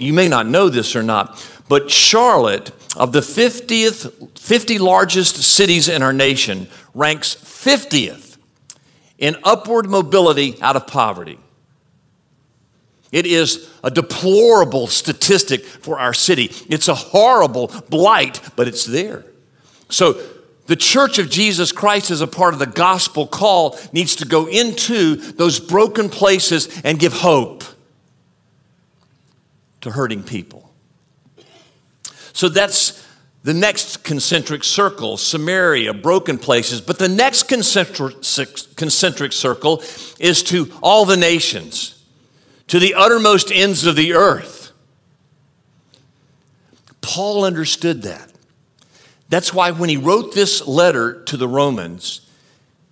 You 0.00 0.12
may 0.12 0.28
not 0.28 0.46
know 0.46 0.68
this 0.68 0.96
or 0.96 1.02
not, 1.02 1.44
but 1.68 1.90
Charlotte, 1.90 2.72
of 2.96 3.12
the 3.12 3.20
50th, 3.20 4.38
50 4.38 4.78
largest 4.78 5.36
cities 5.36 5.88
in 5.88 6.02
our 6.02 6.12
nation, 6.12 6.68
ranks 6.94 7.34
50th 7.34 8.38
in 9.18 9.36
upward 9.44 9.88
mobility 9.88 10.60
out 10.62 10.76
of 10.76 10.86
poverty. 10.86 11.38
It 13.10 13.26
is 13.26 13.70
a 13.82 13.90
deplorable 13.90 14.86
statistic 14.86 15.64
for 15.64 15.98
our 15.98 16.12
city. 16.12 16.50
It's 16.68 16.88
a 16.88 16.94
horrible 16.94 17.68
blight, 17.88 18.40
but 18.56 18.68
it's 18.68 18.84
there. 18.84 19.24
So, 19.88 20.20
the 20.66 20.76
church 20.76 21.18
of 21.18 21.30
Jesus 21.30 21.72
Christ, 21.72 22.10
as 22.10 22.20
a 22.20 22.26
part 22.26 22.52
of 22.52 22.60
the 22.60 22.66
gospel 22.66 23.26
call, 23.26 23.78
needs 23.94 24.16
to 24.16 24.26
go 24.26 24.46
into 24.46 25.16
those 25.16 25.58
broken 25.58 26.10
places 26.10 26.82
and 26.82 26.98
give 26.98 27.14
hope 27.14 27.64
to 29.80 29.90
hurting 29.90 30.22
people. 30.22 30.72
So, 32.32 32.48
that's 32.48 33.04
the 33.42 33.54
next 33.54 34.04
concentric 34.04 34.64
circle 34.64 35.16
Samaria, 35.16 35.94
broken 35.94 36.38
places. 36.38 36.80
But 36.80 36.98
the 36.98 37.08
next 37.08 37.44
concentric, 37.44 38.16
concentric 38.76 39.32
circle 39.32 39.82
is 40.18 40.42
to 40.44 40.72
all 40.82 41.04
the 41.04 41.16
nations 41.16 41.98
to 42.68 42.78
the 42.78 42.94
uttermost 42.94 43.50
ends 43.50 43.86
of 43.86 43.96
the 43.96 44.12
earth. 44.12 44.72
Paul 47.00 47.44
understood 47.44 48.02
that. 48.02 48.30
That's 49.30 49.52
why 49.52 49.70
when 49.72 49.88
he 49.88 49.96
wrote 49.96 50.34
this 50.34 50.66
letter 50.66 51.22
to 51.24 51.36
the 51.36 51.48
Romans, 51.48 52.20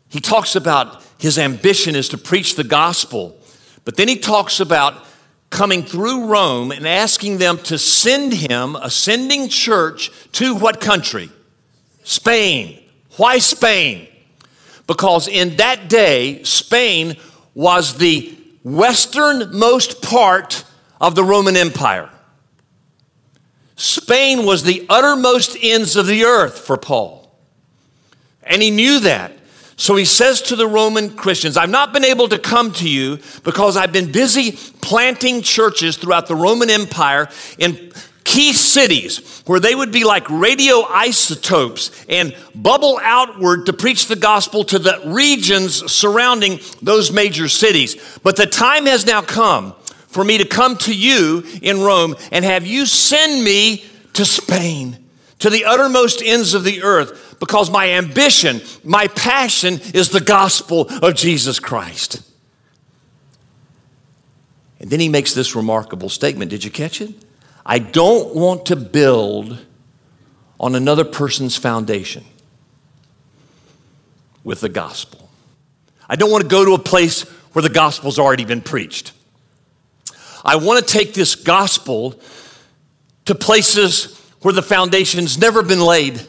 he 0.09 0.21
talks 0.21 0.57
about 0.57 1.03
his 1.19 1.39
ambition 1.39 1.95
is 1.95 2.09
to 2.11 2.19
preach 2.19 2.57
the 2.57 2.65
gospel, 2.65 3.39
but 3.85 3.97
then 3.97 4.09
he 4.09 4.17
talks 4.17 4.61
about 4.61 5.07
coming 5.57 5.83
through 5.83 6.27
Rome 6.27 6.71
and 6.71 6.87
asking 6.87 7.39
them 7.39 7.57
to 7.57 7.79
send 7.79 8.35
him 8.35 8.77
a 8.77 8.91
sending 8.91 9.49
church 9.49 10.11
to 10.33 10.55
what 10.55 10.83
country? 10.83 11.31
Spain. 12.05 12.79
Why 13.17 13.39
Spain? 13.39 14.07
Because 14.87 15.27
in 15.27 15.57
that 15.57 15.89
day, 15.89 16.43
Spain 16.43 17.17
was 17.55 17.97
the 17.97 18.39
westernmost 18.65 20.03
part 20.03 20.65
of 21.01 21.15
the 21.15 21.25
Roman 21.25 21.57
Empire. 21.57 22.11
Spain 23.77 24.45
was 24.45 24.63
the 24.63 24.85
uttermost 24.91 25.57
ends 25.63 25.97
of 25.97 26.07
the 26.07 26.25
earth 26.25 26.59
for 26.59 26.77
Paul. 26.77 27.35
And 28.43 28.61
he 28.61 28.71
knew 28.71 29.01
that. 29.01 29.33
So 29.77 29.95
he 29.97 30.07
says 30.07 30.41
to 30.43 30.57
the 30.57 30.67
Roman 30.67 31.11
Christians, 31.11 31.57
I've 31.57 31.71
not 31.71 31.93
been 31.93 32.05
able 32.05 32.29
to 32.29 32.39
come 32.39 32.73
to 32.75 32.89
you 32.89 33.19
because 33.45 33.77
I've 33.77 33.93
been 33.93 34.11
busy 34.11 34.53
planting 34.81 35.43
churches 35.43 35.99
throughout 35.99 36.29
the 36.29 36.35
Roman 36.35 36.71
Empire 36.71 37.29
in 37.59 37.93
key 38.25 38.53
cities 38.53 39.43
where 39.47 39.61
they 39.61 39.75
would 39.75 39.93
be 39.93 40.03
like 40.03 40.25
radioisotopes 40.25 42.07
and 42.09 42.35
bubble 42.55 42.99
outward 43.03 43.67
to 43.67 43.73
preach 43.73 44.09
the 44.09 44.17
gospel 44.17 44.65
to 44.65 44.79
the 44.79 45.01
regions 45.07 45.93
surrounding 45.93 46.59
those 46.83 47.13
major 47.13 47.49
cities. 47.49 48.19
But 48.23 48.37
the 48.37 48.47
time 48.47 48.87
has 48.87 49.07
now 49.07 49.23
come 49.23 49.75
for 50.09 50.25
me 50.25 50.39
to 50.39 50.45
come 50.45 50.77
to 50.79 50.95
you 50.95 51.45
in 51.63 51.81
Rome 51.81 52.17
and 52.33 52.45
have 52.45 52.67
you 52.67 52.87
send 52.87 53.45
me 53.45 53.85
to 54.15 54.25
Spain, 54.25 54.99
to 55.39 55.51
the 55.51 55.65
uttermost 55.65 56.23
ends 56.23 56.55
of 56.55 56.65
the 56.65 56.83
earth, 56.83 57.37
because 57.39 57.71
my 57.71 57.91
ambition, 57.91 58.61
my 58.85 59.07
passion 59.09 59.81
is 59.95 60.09
the 60.09 60.21
gospel 60.21 60.89
of 61.03 61.15
Jesus 61.15 61.61
Christ. 61.61 62.23
And 64.81 64.91
then 64.91 65.01
he 65.01 65.09
makes 65.09 65.35
this 65.35 65.55
remarkable 65.55 66.09
statement. 66.09 66.51
Did 66.51 66.65
you 66.65 66.71
catch 66.71 67.01
it? 67.01 67.15
I 67.65 67.79
don't 67.79 68.35
want 68.35 68.67
to 68.67 68.77
build 68.77 69.59
on 70.59 70.75
another 70.75 71.05
person's 71.05 71.57
foundation 71.57 72.25
with 74.45 74.61
the 74.61 74.69
gospel. 74.69 75.29
I 76.09 76.17
don't 76.17 76.31
want 76.31 76.43
to 76.43 76.49
go 76.49 76.65
to 76.65 76.75
a 76.75 76.79
place 76.79 77.23
where 77.53 77.63
the 77.63 77.69
gospel's 77.69 78.19
already 78.19 78.45
been 78.45 78.61
preached. 78.61 79.13
I 80.45 80.57
want 80.57 80.87
to 80.87 80.93
take 80.93 81.13
this 81.13 81.35
gospel 81.35 82.21
to 83.25 83.35
places 83.35 84.23
where 84.47 84.53
the 84.53 84.63
foundation's 84.63 85.39
never 85.39 85.61
been 85.61 85.81
laid. 85.81 86.25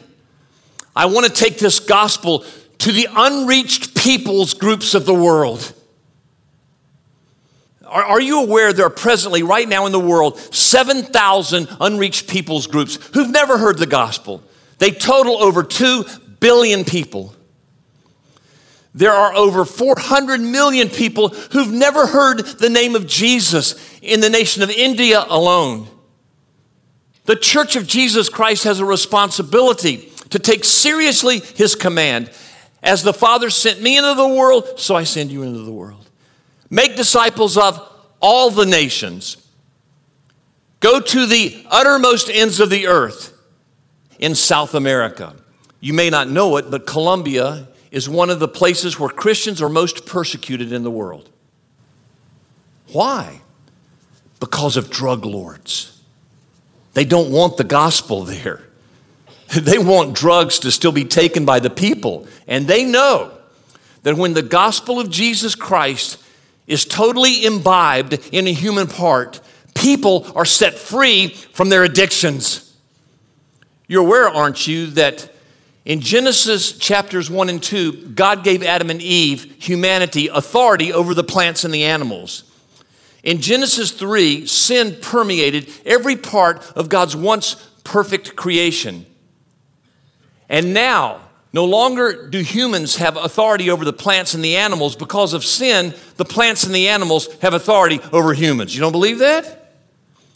I 0.96 1.06
want 1.06 1.24
to 1.26 1.32
take 1.32 1.58
this 1.58 1.78
gospel 1.78 2.44
to 2.78 2.90
the 2.90 3.06
unreached 3.14 3.94
peoples 3.96 4.54
groups 4.54 4.94
of 4.94 5.06
the 5.06 5.14
world. 5.14 5.72
Are, 7.86 8.02
are 8.02 8.20
you 8.20 8.42
aware 8.42 8.72
there 8.72 8.86
are 8.86 8.90
presently, 8.90 9.44
right 9.44 9.68
now 9.68 9.86
in 9.86 9.92
the 9.92 10.00
world, 10.00 10.36
7,000 10.52 11.68
unreached 11.80 12.28
peoples 12.28 12.66
groups 12.66 12.96
who've 13.14 13.30
never 13.30 13.56
heard 13.56 13.78
the 13.78 13.86
gospel? 13.86 14.42
They 14.78 14.90
total 14.90 15.40
over 15.40 15.62
2 15.62 16.04
billion 16.40 16.84
people. 16.84 17.36
There 18.96 19.12
are 19.12 19.32
over 19.32 19.64
400 19.64 20.40
million 20.40 20.88
people 20.88 21.28
who've 21.28 21.70
never 21.70 22.08
heard 22.08 22.38
the 22.38 22.68
name 22.68 22.96
of 22.96 23.06
Jesus 23.06 23.76
in 24.02 24.18
the 24.18 24.28
nation 24.28 24.64
of 24.64 24.70
India 24.70 25.24
alone. 25.28 25.86
The 27.28 27.36
Church 27.36 27.76
of 27.76 27.86
Jesus 27.86 28.30
Christ 28.30 28.64
has 28.64 28.80
a 28.80 28.86
responsibility 28.86 30.10
to 30.30 30.38
take 30.38 30.64
seriously 30.64 31.40
His 31.40 31.74
command. 31.74 32.30
As 32.82 33.02
the 33.02 33.12
Father 33.12 33.50
sent 33.50 33.82
me 33.82 33.98
into 33.98 34.14
the 34.14 34.26
world, 34.26 34.80
so 34.80 34.94
I 34.94 35.04
send 35.04 35.30
you 35.30 35.42
into 35.42 35.58
the 35.58 35.70
world. 35.70 36.08
Make 36.70 36.96
disciples 36.96 37.58
of 37.58 37.86
all 38.20 38.48
the 38.48 38.64
nations. 38.64 39.46
Go 40.80 41.00
to 41.00 41.26
the 41.26 41.66
uttermost 41.68 42.30
ends 42.30 42.60
of 42.60 42.70
the 42.70 42.86
earth 42.86 43.38
in 44.18 44.34
South 44.34 44.74
America. 44.74 45.36
You 45.80 45.92
may 45.92 46.08
not 46.08 46.30
know 46.30 46.56
it, 46.56 46.70
but 46.70 46.86
Colombia 46.86 47.68
is 47.90 48.08
one 48.08 48.30
of 48.30 48.40
the 48.40 48.48
places 48.48 48.98
where 48.98 49.10
Christians 49.10 49.60
are 49.60 49.68
most 49.68 50.06
persecuted 50.06 50.72
in 50.72 50.82
the 50.82 50.90
world. 50.90 51.28
Why? 52.90 53.42
Because 54.40 54.78
of 54.78 54.88
drug 54.88 55.26
lords. 55.26 55.97
They 56.94 57.04
don't 57.04 57.30
want 57.30 57.56
the 57.56 57.64
gospel 57.64 58.24
there. 58.24 58.62
They 59.48 59.78
want 59.78 60.14
drugs 60.14 60.58
to 60.58 60.70
still 60.70 60.92
be 60.92 61.06
taken 61.06 61.46
by 61.46 61.58
the 61.60 61.70
people. 61.70 62.26
And 62.46 62.66
they 62.66 62.84
know 62.84 63.32
that 64.02 64.16
when 64.16 64.34
the 64.34 64.42
gospel 64.42 65.00
of 65.00 65.08
Jesus 65.08 65.54
Christ 65.54 66.22
is 66.66 66.84
totally 66.84 67.46
imbibed 67.46 68.12
in 68.30 68.46
a 68.46 68.52
human 68.52 68.88
heart, 68.88 69.40
people 69.74 70.30
are 70.34 70.44
set 70.44 70.74
free 70.74 71.28
from 71.28 71.70
their 71.70 71.82
addictions. 71.82 72.76
You're 73.86 74.04
aware, 74.04 74.28
aren't 74.28 74.66
you, 74.66 74.88
that 74.88 75.32
in 75.86 76.00
Genesis 76.00 76.76
chapters 76.76 77.30
1 77.30 77.48
and 77.48 77.62
2, 77.62 78.10
God 78.10 78.44
gave 78.44 78.62
Adam 78.62 78.90
and 78.90 79.00
Eve, 79.00 79.56
humanity, 79.58 80.28
authority 80.28 80.92
over 80.92 81.14
the 81.14 81.24
plants 81.24 81.64
and 81.64 81.72
the 81.72 81.84
animals. 81.84 82.44
In 83.28 83.42
Genesis 83.42 83.90
3, 83.90 84.46
sin 84.46 84.96
permeated 85.02 85.70
every 85.84 86.16
part 86.16 86.64
of 86.74 86.88
God's 86.88 87.14
once 87.14 87.56
perfect 87.84 88.36
creation. 88.36 89.04
And 90.48 90.72
now, 90.72 91.20
no 91.52 91.66
longer 91.66 92.30
do 92.30 92.40
humans 92.40 92.96
have 92.96 93.18
authority 93.18 93.68
over 93.68 93.84
the 93.84 93.92
plants 93.92 94.32
and 94.32 94.42
the 94.42 94.56
animals. 94.56 94.96
Because 94.96 95.34
of 95.34 95.44
sin, 95.44 95.94
the 96.16 96.24
plants 96.24 96.64
and 96.64 96.74
the 96.74 96.88
animals 96.88 97.28
have 97.42 97.52
authority 97.52 98.00
over 98.14 98.32
humans. 98.32 98.74
You 98.74 98.80
don't 98.80 98.92
believe 98.92 99.18
that? 99.18 99.74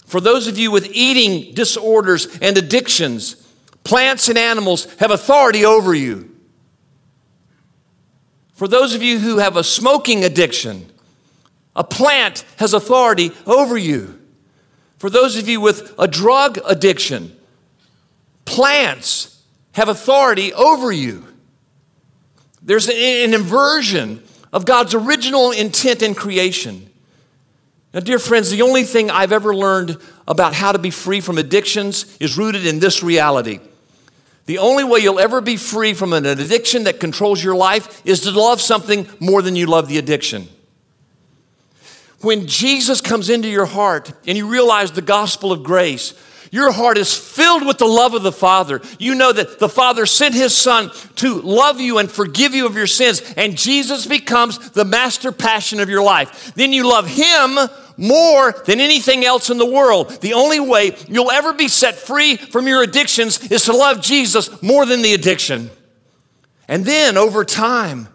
For 0.05 0.21
those 0.21 0.47
of 0.47 0.59
you 0.59 0.71
with 0.71 0.87
eating 0.93 1.55
disorders 1.55 2.39
and 2.43 2.59
addictions, 2.59 3.37
plants 3.85 4.29
and 4.29 4.37
animals 4.37 4.85
have 4.97 5.11
authority 5.11 5.65
over 5.65 5.95
you. 5.95 6.31
For 8.53 8.69
those 8.69 8.95
of 8.95 9.03
you 9.03 9.19
who 9.19 9.39
have 9.39 9.57
a 9.57 9.65
smoking 9.65 10.25
addiction, 10.25 10.92
a 11.75 11.85
plant 11.85 12.45
has 12.57 12.75
authority 12.75 13.33
over 13.47 13.77
you. 13.77 14.19
For 14.99 15.11
those 15.11 15.37
of 15.37 15.49
you 15.49 15.61
with 15.61 15.95
a 15.99 16.07
drug 16.07 16.59
addiction, 16.65 17.37
plants 18.45 19.43
have 19.73 19.89
authority 19.89 20.53
over 20.53 20.93
you. 20.93 21.27
There's 22.63 22.89
an 22.89 23.35
inversion 23.35 24.23
of 24.53 24.65
God's 24.67 24.95
original 24.95 25.51
intent 25.51 26.03
in 26.03 26.15
creation. 26.15 26.89
Now, 27.93 28.01
dear 28.01 28.19
friends, 28.19 28.51
the 28.51 28.63
only 28.63 28.85
thing 28.85 29.11
I've 29.11 29.33
ever 29.33 29.55
learned 29.55 29.99
about 30.29 30.55
how 30.55 30.73
to 30.73 30.79
be 30.79 30.91
free 30.91 31.21
from 31.21 31.39
addictions 31.39 32.17
is 32.21 32.39
rooted 32.39 32.65
in 32.65 32.79
this 32.79 33.03
reality. 33.03 33.61
The 34.47 34.59
only 34.59 34.85
way 34.85 35.01
you'll 35.01 35.21
ever 35.21 35.41
be 35.41 35.57
free 35.57 35.95
from 35.95 36.13
an 36.13 36.27
addiction 36.27 36.85
that 36.85 37.01
controls 37.01 37.43
your 37.43 37.55
life 37.55 38.03
is 38.05 38.21
to 38.21 38.31
love 38.31 38.61
something 38.61 39.09
more 39.21 39.43
than 39.43 39.57
you 39.57 39.67
love 39.67 39.89
the 39.89 39.99
addiction. 39.99 40.49
When 42.23 42.47
Jesus 42.47 43.01
comes 43.01 43.29
into 43.31 43.49
your 43.49 43.67
heart 43.67 44.13
and 44.27 44.39
you 44.39 44.49
realize 44.49 44.93
the 44.93 45.03
gospel 45.03 45.53
of 45.53 45.63
grace, 45.63 46.15
your 46.53 46.71
heart 46.71 46.99
is 46.99 47.17
filled 47.17 47.67
with 47.67 47.79
the 47.79 47.87
love 47.87 48.13
of 48.13 48.23
the 48.23 48.31
Father. 48.31 48.83
You 48.99 49.15
know 49.15 49.33
that 49.33 49.59
the 49.59 49.71
Father 49.71 50.05
sent 50.05 50.35
His 50.35 50.55
Son 50.55 50.91
to 51.17 51.41
love 51.41 51.81
you 51.81 51.99
and 51.99 52.11
forgive 52.11 52.55
you 52.55 52.67
of 52.67 52.77
your 52.77 52.87
sins, 52.87 53.23
and 53.37 53.57
Jesus 53.57 54.07
becomes 54.07 54.71
the 54.71 54.85
master 54.85 55.33
passion 55.33 55.81
of 55.81 55.89
your 55.89 56.03
life. 56.03 56.53
Then 56.55 56.73
you 56.75 56.87
love 56.87 57.07
Him 57.07 57.59
more 57.97 58.53
than 58.67 58.81
anything 58.81 59.25
else 59.25 59.49
in 59.49 59.57
the 59.57 59.71
world. 59.71 60.11
The 60.21 60.35
only 60.35 60.61
way 60.61 60.95
you'll 61.09 61.31
ever 61.31 61.55
be 61.55 61.69
set 61.69 61.95
free 61.95 62.37
from 62.37 62.69
your 62.69 62.83
addictions 62.83 63.51
is 63.51 63.65
to 63.65 63.73
love 63.73 64.03
Jesus 64.03 64.63
more 64.63 64.85
than 64.85 65.01
the 65.01 65.15
addiction. 65.15 65.71
And 66.69 66.85
then 66.85 67.17
over 67.17 67.47
time, 67.47 68.09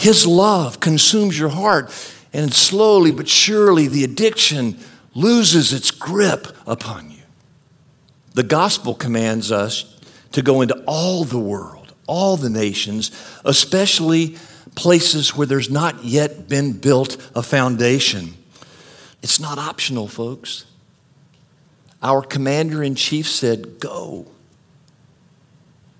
his 0.00 0.26
love 0.26 0.80
consumes 0.80 1.38
your 1.38 1.50
heart, 1.50 1.92
and 2.32 2.54
slowly 2.54 3.12
but 3.12 3.28
surely 3.28 3.86
the 3.86 4.02
addiction 4.02 4.78
loses 5.14 5.74
its 5.74 5.90
grip 5.90 6.56
upon 6.66 7.10
you. 7.10 7.22
The 8.32 8.42
gospel 8.42 8.94
commands 8.94 9.52
us 9.52 10.00
to 10.32 10.40
go 10.40 10.62
into 10.62 10.82
all 10.86 11.24
the 11.24 11.38
world, 11.38 11.92
all 12.06 12.38
the 12.38 12.48
nations, 12.48 13.10
especially 13.44 14.38
places 14.74 15.36
where 15.36 15.46
there's 15.46 15.68
not 15.68 16.02
yet 16.02 16.48
been 16.48 16.72
built 16.72 17.18
a 17.36 17.42
foundation. 17.42 18.32
It's 19.22 19.38
not 19.38 19.58
optional, 19.58 20.08
folks. 20.08 20.64
Our 22.02 22.22
commander 22.22 22.82
in 22.82 22.94
chief 22.94 23.28
said, 23.28 23.80
Go. 23.80 24.28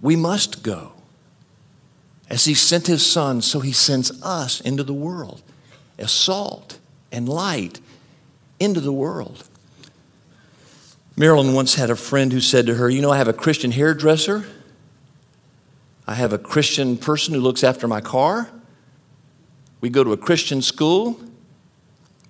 We 0.00 0.16
must 0.16 0.62
go. 0.62 0.92
As 2.30 2.44
he 2.44 2.54
sent 2.54 2.86
his 2.86 3.04
son, 3.04 3.42
so 3.42 3.58
he 3.60 3.72
sends 3.72 4.22
us 4.22 4.60
into 4.60 4.84
the 4.84 4.94
world 4.94 5.42
as 5.98 6.12
salt 6.12 6.78
and 7.10 7.28
light 7.28 7.80
into 8.58 8.80
the 8.80 8.92
world. 8.92 9.46
Marilyn 11.16 11.52
once 11.52 11.74
had 11.74 11.90
a 11.90 11.96
friend 11.96 12.32
who 12.32 12.40
said 12.40 12.66
to 12.66 12.74
her, 12.76 12.88
You 12.88 13.02
know, 13.02 13.10
I 13.10 13.18
have 13.18 13.28
a 13.28 13.32
Christian 13.32 13.72
hairdresser, 13.72 14.46
I 16.06 16.14
have 16.14 16.32
a 16.32 16.38
Christian 16.38 16.96
person 16.96 17.34
who 17.34 17.40
looks 17.40 17.62
after 17.62 17.86
my 17.86 18.00
car, 18.00 18.48
we 19.80 19.90
go 19.90 20.04
to 20.04 20.12
a 20.12 20.16
Christian 20.16 20.62
school, 20.62 21.20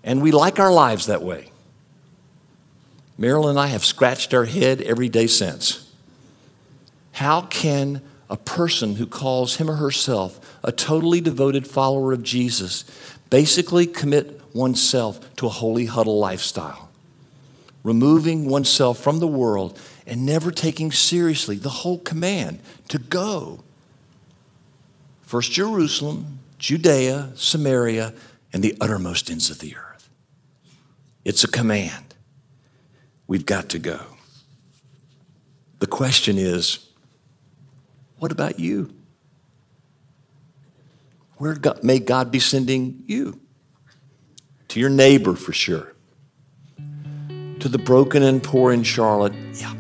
and 0.02 0.23
we 0.23 0.33
like 0.33 0.59
our 0.59 0.73
lives 0.73 1.07
that 1.07 1.23
way. 1.23 1.50
Marilyn 3.19 3.50
and 3.50 3.59
I 3.59 3.66
have 3.66 3.85
scratched 3.85 4.33
our 4.33 4.47
head 4.47 4.80
every 4.80 5.09
day 5.09 5.26
since. 5.26 5.92
How 7.12 7.42
can 7.42 8.00
a 8.31 8.37
person 8.37 8.95
who 8.95 9.07
calls 9.07 9.57
him 9.57 9.69
or 9.69 9.75
herself 9.75 10.59
a 10.63 10.71
totally 10.71 11.21
devoted 11.21 11.67
follower 11.67 12.13
of 12.13 12.23
Jesus 12.23 12.85
basically 13.29 13.87
commit 13.87 14.41
oneself 14.55 15.35
to 15.35 15.47
a 15.47 15.51
holy 15.51 15.87
huddle 15.87 16.19
lifestyle, 16.19 16.91
removing 17.83 18.49
oneself 18.49 18.99
from 18.99 19.19
the 19.19 19.27
world 19.27 19.79
and 20.07 20.25
never 20.25 20.53
taking 20.53 20.93
seriously 20.93 21.57
the 21.57 21.69
whole 21.69 21.99
command 21.99 22.61
to 22.89 22.99
go. 22.99 23.65
First 25.23 25.51
Jerusalem, 25.53 26.39
Judea, 26.59 27.33
Samaria, 27.35 28.15
and 28.53 28.63
the 28.63 28.76
uttermost 28.81 29.28
ends 29.31 29.50
of 29.50 29.59
the 29.59 29.76
earth. 29.76 30.09
It's 31.25 31.45
a 31.45 31.49
command. 31.49 32.15
We've 33.26 33.47
got 33.47 33.69
to 33.71 33.78
go. 33.78 34.00
The 35.81 35.87
question 35.87 36.37
is, 36.39 36.90
what 38.21 38.30
about 38.30 38.61
you? 38.61 38.95
Where 41.39 41.54
God, 41.54 41.83
may 41.83 41.99
God 41.99 42.30
be 42.30 42.39
sending 42.39 43.02
you? 43.06 43.41
To 44.69 44.78
your 44.78 44.91
neighbor, 44.91 45.35
for 45.35 45.54
sure. 45.54 45.95
To 47.61 47.69
the 47.69 47.78
broken 47.78 48.23
and 48.23 48.43
poor 48.43 48.73
in 48.73 48.83
Charlotte, 48.83 49.33
yeah. 49.54 49.73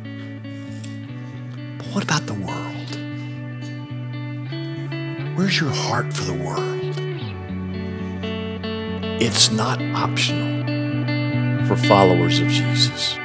But 1.76 1.86
what 1.88 2.02
about 2.02 2.26
the 2.26 2.32
world? 2.32 2.96
Where's 5.36 5.60
your 5.60 5.70
heart 5.70 6.10
for 6.12 6.24
the 6.24 6.32
world? 6.32 6.80
It's 9.22 9.50
not 9.50 9.82
optional 9.94 10.64
for 11.66 11.76
followers 11.76 12.40
of 12.40 12.48
Jesus. 12.48 13.18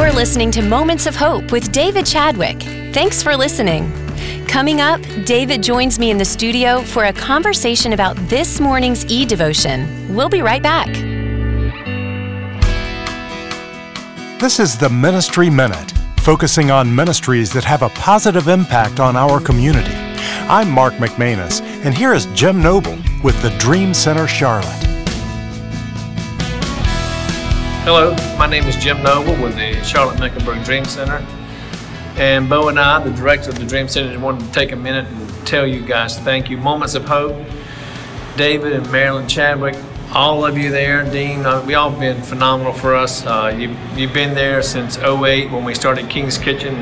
You're 0.00 0.14
listening 0.14 0.50
to 0.52 0.62
Moments 0.62 1.04
of 1.06 1.14
Hope 1.14 1.52
with 1.52 1.72
David 1.72 2.06
Chadwick. 2.06 2.62
Thanks 2.94 3.22
for 3.22 3.36
listening. 3.36 3.92
Coming 4.46 4.80
up, 4.80 4.98
David 5.26 5.62
joins 5.62 5.98
me 5.98 6.10
in 6.10 6.16
the 6.16 6.24
studio 6.24 6.80
for 6.80 7.04
a 7.04 7.12
conversation 7.12 7.92
about 7.92 8.16
this 8.30 8.60
morning's 8.60 9.04
e 9.12 9.26
devotion. 9.26 10.14
We'll 10.14 10.30
be 10.30 10.40
right 10.40 10.62
back. 10.62 10.86
This 14.40 14.58
is 14.58 14.78
the 14.78 14.88
Ministry 14.88 15.50
Minute, 15.50 15.92
focusing 16.22 16.70
on 16.70 16.92
ministries 16.96 17.52
that 17.52 17.64
have 17.64 17.82
a 17.82 17.90
positive 17.90 18.48
impact 18.48 19.00
on 19.00 19.16
our 19.16 19.38
community. 19.38 19.94
I'm 20.48 20.70
Mark 20.70 20.94
McManus, 20.94 21.60
and 21.84 21.94
here 21.94 22.14
is 22.14 22.24
Jim 22.32 22.62
Noble 22.62 22.96
with 23.22 23.40
the 23.42 23.50
Dream 23.58 23.92
Center 23.92 24.26
Charlotte. 24.26 24.89
Hello, 27.84 28.14
my 28.36 28.46
name 28.46 28.64
is 28.64 28.76
Jim 28.76 29.02
Noble 29.02 29.42
with 29.42 29.54
the 29.54 29.82
Charlotte 29.82 30.20
Mecklenburg 30.20 30.62
Dream 30.64 30.84
Center. 30.84 31.26
And 32.16 32.46
Bo 32.46 32.68
and 32.68 32.78
I, 32.78 33.02
the 33.02 33.10
director 33.10 33.48
of 33.48 33.58
the 33.58 33.64
Dream 33.64 33.88
Center, 33.88 34.16
wanted 34.20 34.44
to 34.44 34.52
take 34.52 34.72
a 34.72 34.76
minute 34.76 35.06
and 35.06 35.46
tell 35.46 35.66
you 35.66 35.80
guys 35.80 36.18
thank 36.18 36.50
you. 36.50 36.58
Moments 36.58 36.94
of 36.94 37.06
Hope, 37.06 37.34
David 38.36 38.74
and 38.74 38.92
Marilyn 38.92 39.26
Chadwick, 39.26 39.76
all 40.12 40.44
of 40.44 40.58
you 40.58 40.70
there, 40.70 41.10
Dean, 41.10 41.46
uh, 41.46 41.64
we 41.66 41.72
all 41.72 41.90
been 41.90 42.20
phenomenal 42.22 42.74
for 42.74 42.94
us. 42.94 43.24
Uh, 43.24 43.56
you, 43.56 43.74
you've 43.96 44.12
been 44.12 44.34
there 44.34 44.60
since 44.60 44.98
08 44.98 45.50
when 45.50 45.64
we 45.64 45.74
started 45.74 46.10
King's 46.10 46.36
Kitchen, 46.36 46.74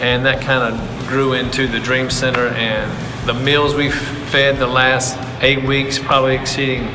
and 0.00 0.26
that 0.26 0.42
kind 0.42 0.74
of 0.74 1.08
grew 1.08 1.32
into 1.32 1.66
the 1.66 1.80
Dream 1.80 2.10
Center. 2.10 2.48
And 2.48 3.26
the 3.26 3.32
meals 3.32 3.74
we've 3.74 3.94
fed 4.28 4.58
the 4.58 4.66
last 4.66 5.16
eight 5.42 5.64
weeks, 5.64 5.98
probably 5.98 6.34
exceeding 6.34 6.86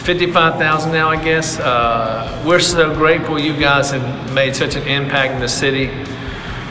55,000 0.00 0.92
now, 0.92 1.10
I 1.10 1.22
guess. 1.22 1.58
Uh, 1.58 2.42
we're 2.46 2.58
so 2.58 2.94
grateful 2.94 3.38
you 3.38 3.56
guys 3.56 3.90
have 3.90 4.32
made 4.32 4.56
such 4.56 4.74
an 4.74 4.86
impact 4.88 5.34
in 5.34 5.40
the 5.40 5.48
city 5.48 5.88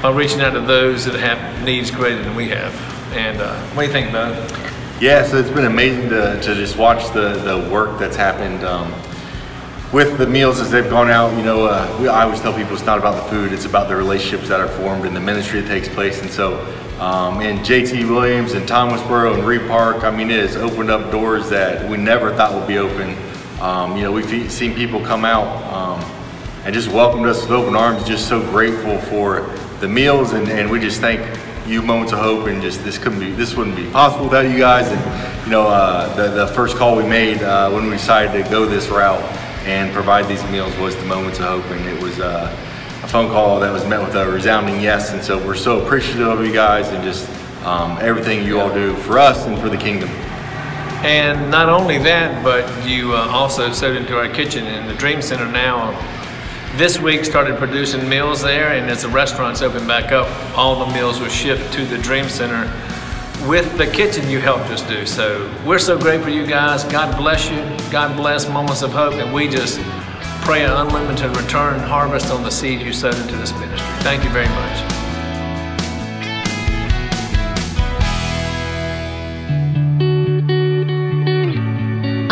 by 0.02 0.12
reaching 0.12 0.42
out 0.42 0.54
to 0.54 0.62
those 0.62 1.06
that 1.06 1.13
have 1.15 1.63
needs 1.63 1.92
greater 1.92 2.24
than 2.24 2.36
we 2.36 2.50
have. 2.50 2.74
And 3.13 3.39
uh, 3.39 3.56
what 3.70 3.84
do 3.84 3.88
you 3.88 3.94
think, 3.94 4.12
Bo? 4.12 4.32
Yeah, 5.00 5.24
so 5.24 5.38
it's 5.38 5.52
been 5.52 5.65
amazing 5.65 6.10
to, 6.10 6.42
to 6.42 6.56
just 6.56 6.76
watch 6.78 7.13
the, 7.13 7.34
the 7.34 7.70
work 7.70 8.00
that's 8.00 8.15
happened 8.15 8.63
um, 8.63 8.92
with 9.94 10.18
the 10.18 10.26
meals 10.26 10.60
as 10.60 10.72
they've 10.72 10.89
gone 10.89 11.10
out. 11.10 11.36
You 11.38 11.44
know, 11.44 11.65
uh, 11.65 11.98
we, 12.02 12.08
I 12.08 12.24
always 12.24 12.42
tell 12.42 12.54
people 12.54 12.74
it's 12.74 12.86
not 12.86 12.98
about 12.98 13.24
the 13.24 13.30
food, 13.30 13.54
it's 13.54 13.65
about 13.65 13.89
the 13.89 13.96
relationships 13.96 14.50
that 14.50 14.60
are 14.60 14.68
formed 14.68 15.06
and 15.06 15.15
the 15.15 15.22
ministry 15.22 15.62
that 15.62 15.68
takes 15.68 15.88
place. 15.88 16.22
And 16.22 16.32
so, 16.32 16.58
um, 16.99 17.39
and 17.41 17.59
JT 17.59 18.09
Williams 18.09 18.51
and 18.53 18.67
Thomasboro 18.67 19.33
and 19.33 19.45
Reid 19.45 19.67
Park, 19.69 20.03
I 20.03 20.12
mean, 20.12 20.29
it 20.29 20.41
has 20.41 20.57
opened 20.57 20.91
up 20.91 21.12
doors 21.12 21.49
that 21.49 21.89
we 21.89 21.95
never 21.95 22.35
thought 22.35 22.53
would 22.53 22.67
be 22.67 22.77
open. 22.77 23.15
Um, 23.62 23.95
you 23.95 24.03
know, 24.03 24.12
we've 24.12 24.51
seen 24.51 24.75
people 24.75 24.99
come 25.03 25.23
out 25.23 25.47
um, 25.71 25.99
and 26.65 26.73
just 26.73 26.89
welcomed 26.89 27.25
us 27.25 27.41
with 27.41 27.51
open 27.51 27.75
arms, 27.75 28.03
just 28.03 28.27
so 28.27 28.41
grateful 28.51 28.99
for 28.99 29.41
the 29.79 29.88
meals. 29.88 30.33
And, 30.33 30.49
and 30.49 30.69
we 30.69 30.81
just 30.81 30.99
thank 30.99 31.21
you 31.65 31.81
moments 31.81 32.12
of 32.12 32.19
hope 32.19 32.47
and 32.47 32.62
just 32.62 32.83
this 32.83 32.97
couldn't 32.97 33.19
be 33.19 33.31
this 33.31 33.55
wouldn't 33.55 33.75
be 33.75 33.88
possible 33.91 34.25
without 34.25 34.49
you 34.49 34.57
guys 34.57 34.88
and 34.88 35.45
you 35.45 35.51
know 35.51 35.67
uh, 35.67 36.12
the, 36.15 36.29
the 36.29 36.47
first 36.53 36.75
call 36.75 36.95
we 36.95 37.03
made 37.03 37.43
uh, 37.43 37.69
when 37.69 37.85
we 37.85 37.91
decided 37.91 38.43
to 38.43 38.49
go 38.49 38.65
this 38.65 38.88
route 38.88 39.21
and 39.65 39.93
provide 39.93 40.27
these 40.27 40.43
meals 40.49 40.75
was 40.77 40.95
the 40.95 41.05
moments 41.05 41.38
of 41.38 41.45
hope 41.45 41.65
and 41.65 41.85
it 41.85 42.01
was 42.01 42.19
uh, 42.19 42.49
phone 43.10 43.28
call 43.32 43.60
that 43.60 43.74
was 43.74 43.84
met 43.88 44.00
with 44.00 44.15
a 44.15 44.30
resounding 44.30 44.80
yes 44.80 45.13
and 45.13 45.24
so 45.24 45.43
we're 45.43 45.56
so 45.56 45.82
appreciative 45.84 46.28
of 46.28 46.45
you 46.45 46.54
guys 46.54 46.89
and 46.89 47.04
just 47.04 47.28
um, 47.65 47.98
everything 48.02 48.45
you 48.45 48.60
all 48.60 48.72
do 48.72 48.95
for 48.98 49.17
us 49.17 49.48
and 49.48 49.58
for 49.60 49.67
the 49.67 49.78
kingdom 49.78 50.08
and 51.02 51.50
not 51.50 51.69
only 51.69 51.98
that 51.98 52.43
but 52.43 52.88
you 52.88 53.15
uh, 53.15 53.28
also 53.30 53.72
sewed 53.72 53.98
into 53.98 54.15
our 54.15 54.30
kitchen 54.30 54.63
in 54.67 54.86
the 54.86 54.93
dream 54.93 55.24
center 55.24 55.52
now 55.52 55.89
this 56.78 57.00
week 57.00 57.26
started 57.26 57.58
producing 57.58 58.08
meals 58.08 58.43
there 58.43 58.74
and 58.74 58.88
as 58.91 59.02
the 59.02 59.10
restaurants 59.10 59.63
open 59.63 59.88
back 59.88 60.12
up 60.12 60.28
all 60.56 60.86
the 60.86 60.93
meals 60.93 61.19
were 61.19 61.30
shipped 61.30 61.74
to 61.74 61.84
the 61.88 61.98
dream 61.98 62.30
center 62.30 62.72
with 63.48 63.78
the 63.78 63.88
kitchen 63.88 64.30
you 64.30 64.39
helped 64.39 64.65
us 64.65 64.82
do. 64.82 65.06
So 65.06 65.50
we're 65.65 65.80
so 65.80 65.98
grateful 65.98 66.30
you 66.30 66.45
guys. 66.45 66.84
God 66.84 67.15
bless 67.17 67.50
you. 67.50 67.58
God 67.89 68.17
bless 68.17 68.50
Moments 68.50 68.82
of 68.82 68.91
Hope. 68.91 69.13
And 69.13 69.34
we 69.34 69.48
just 69.48 69.80
pray 70.49 70.65
an 70.65 70.71
unlimited 70.71 71.29
return 71.38 71.79
harvest 71.79 72.31
on 72.31 72.41
the 72.41 72.49
seed 72.49 72.81
you 72.81 72.91
sowed 72.91 73.13
into 73.17 73.35
this 73.35 73.53
ministry. 73.59 73.88
Thank 73.99 74.23
you 74.23 74.31
very 74.31 74.49
much. 74.49 74.88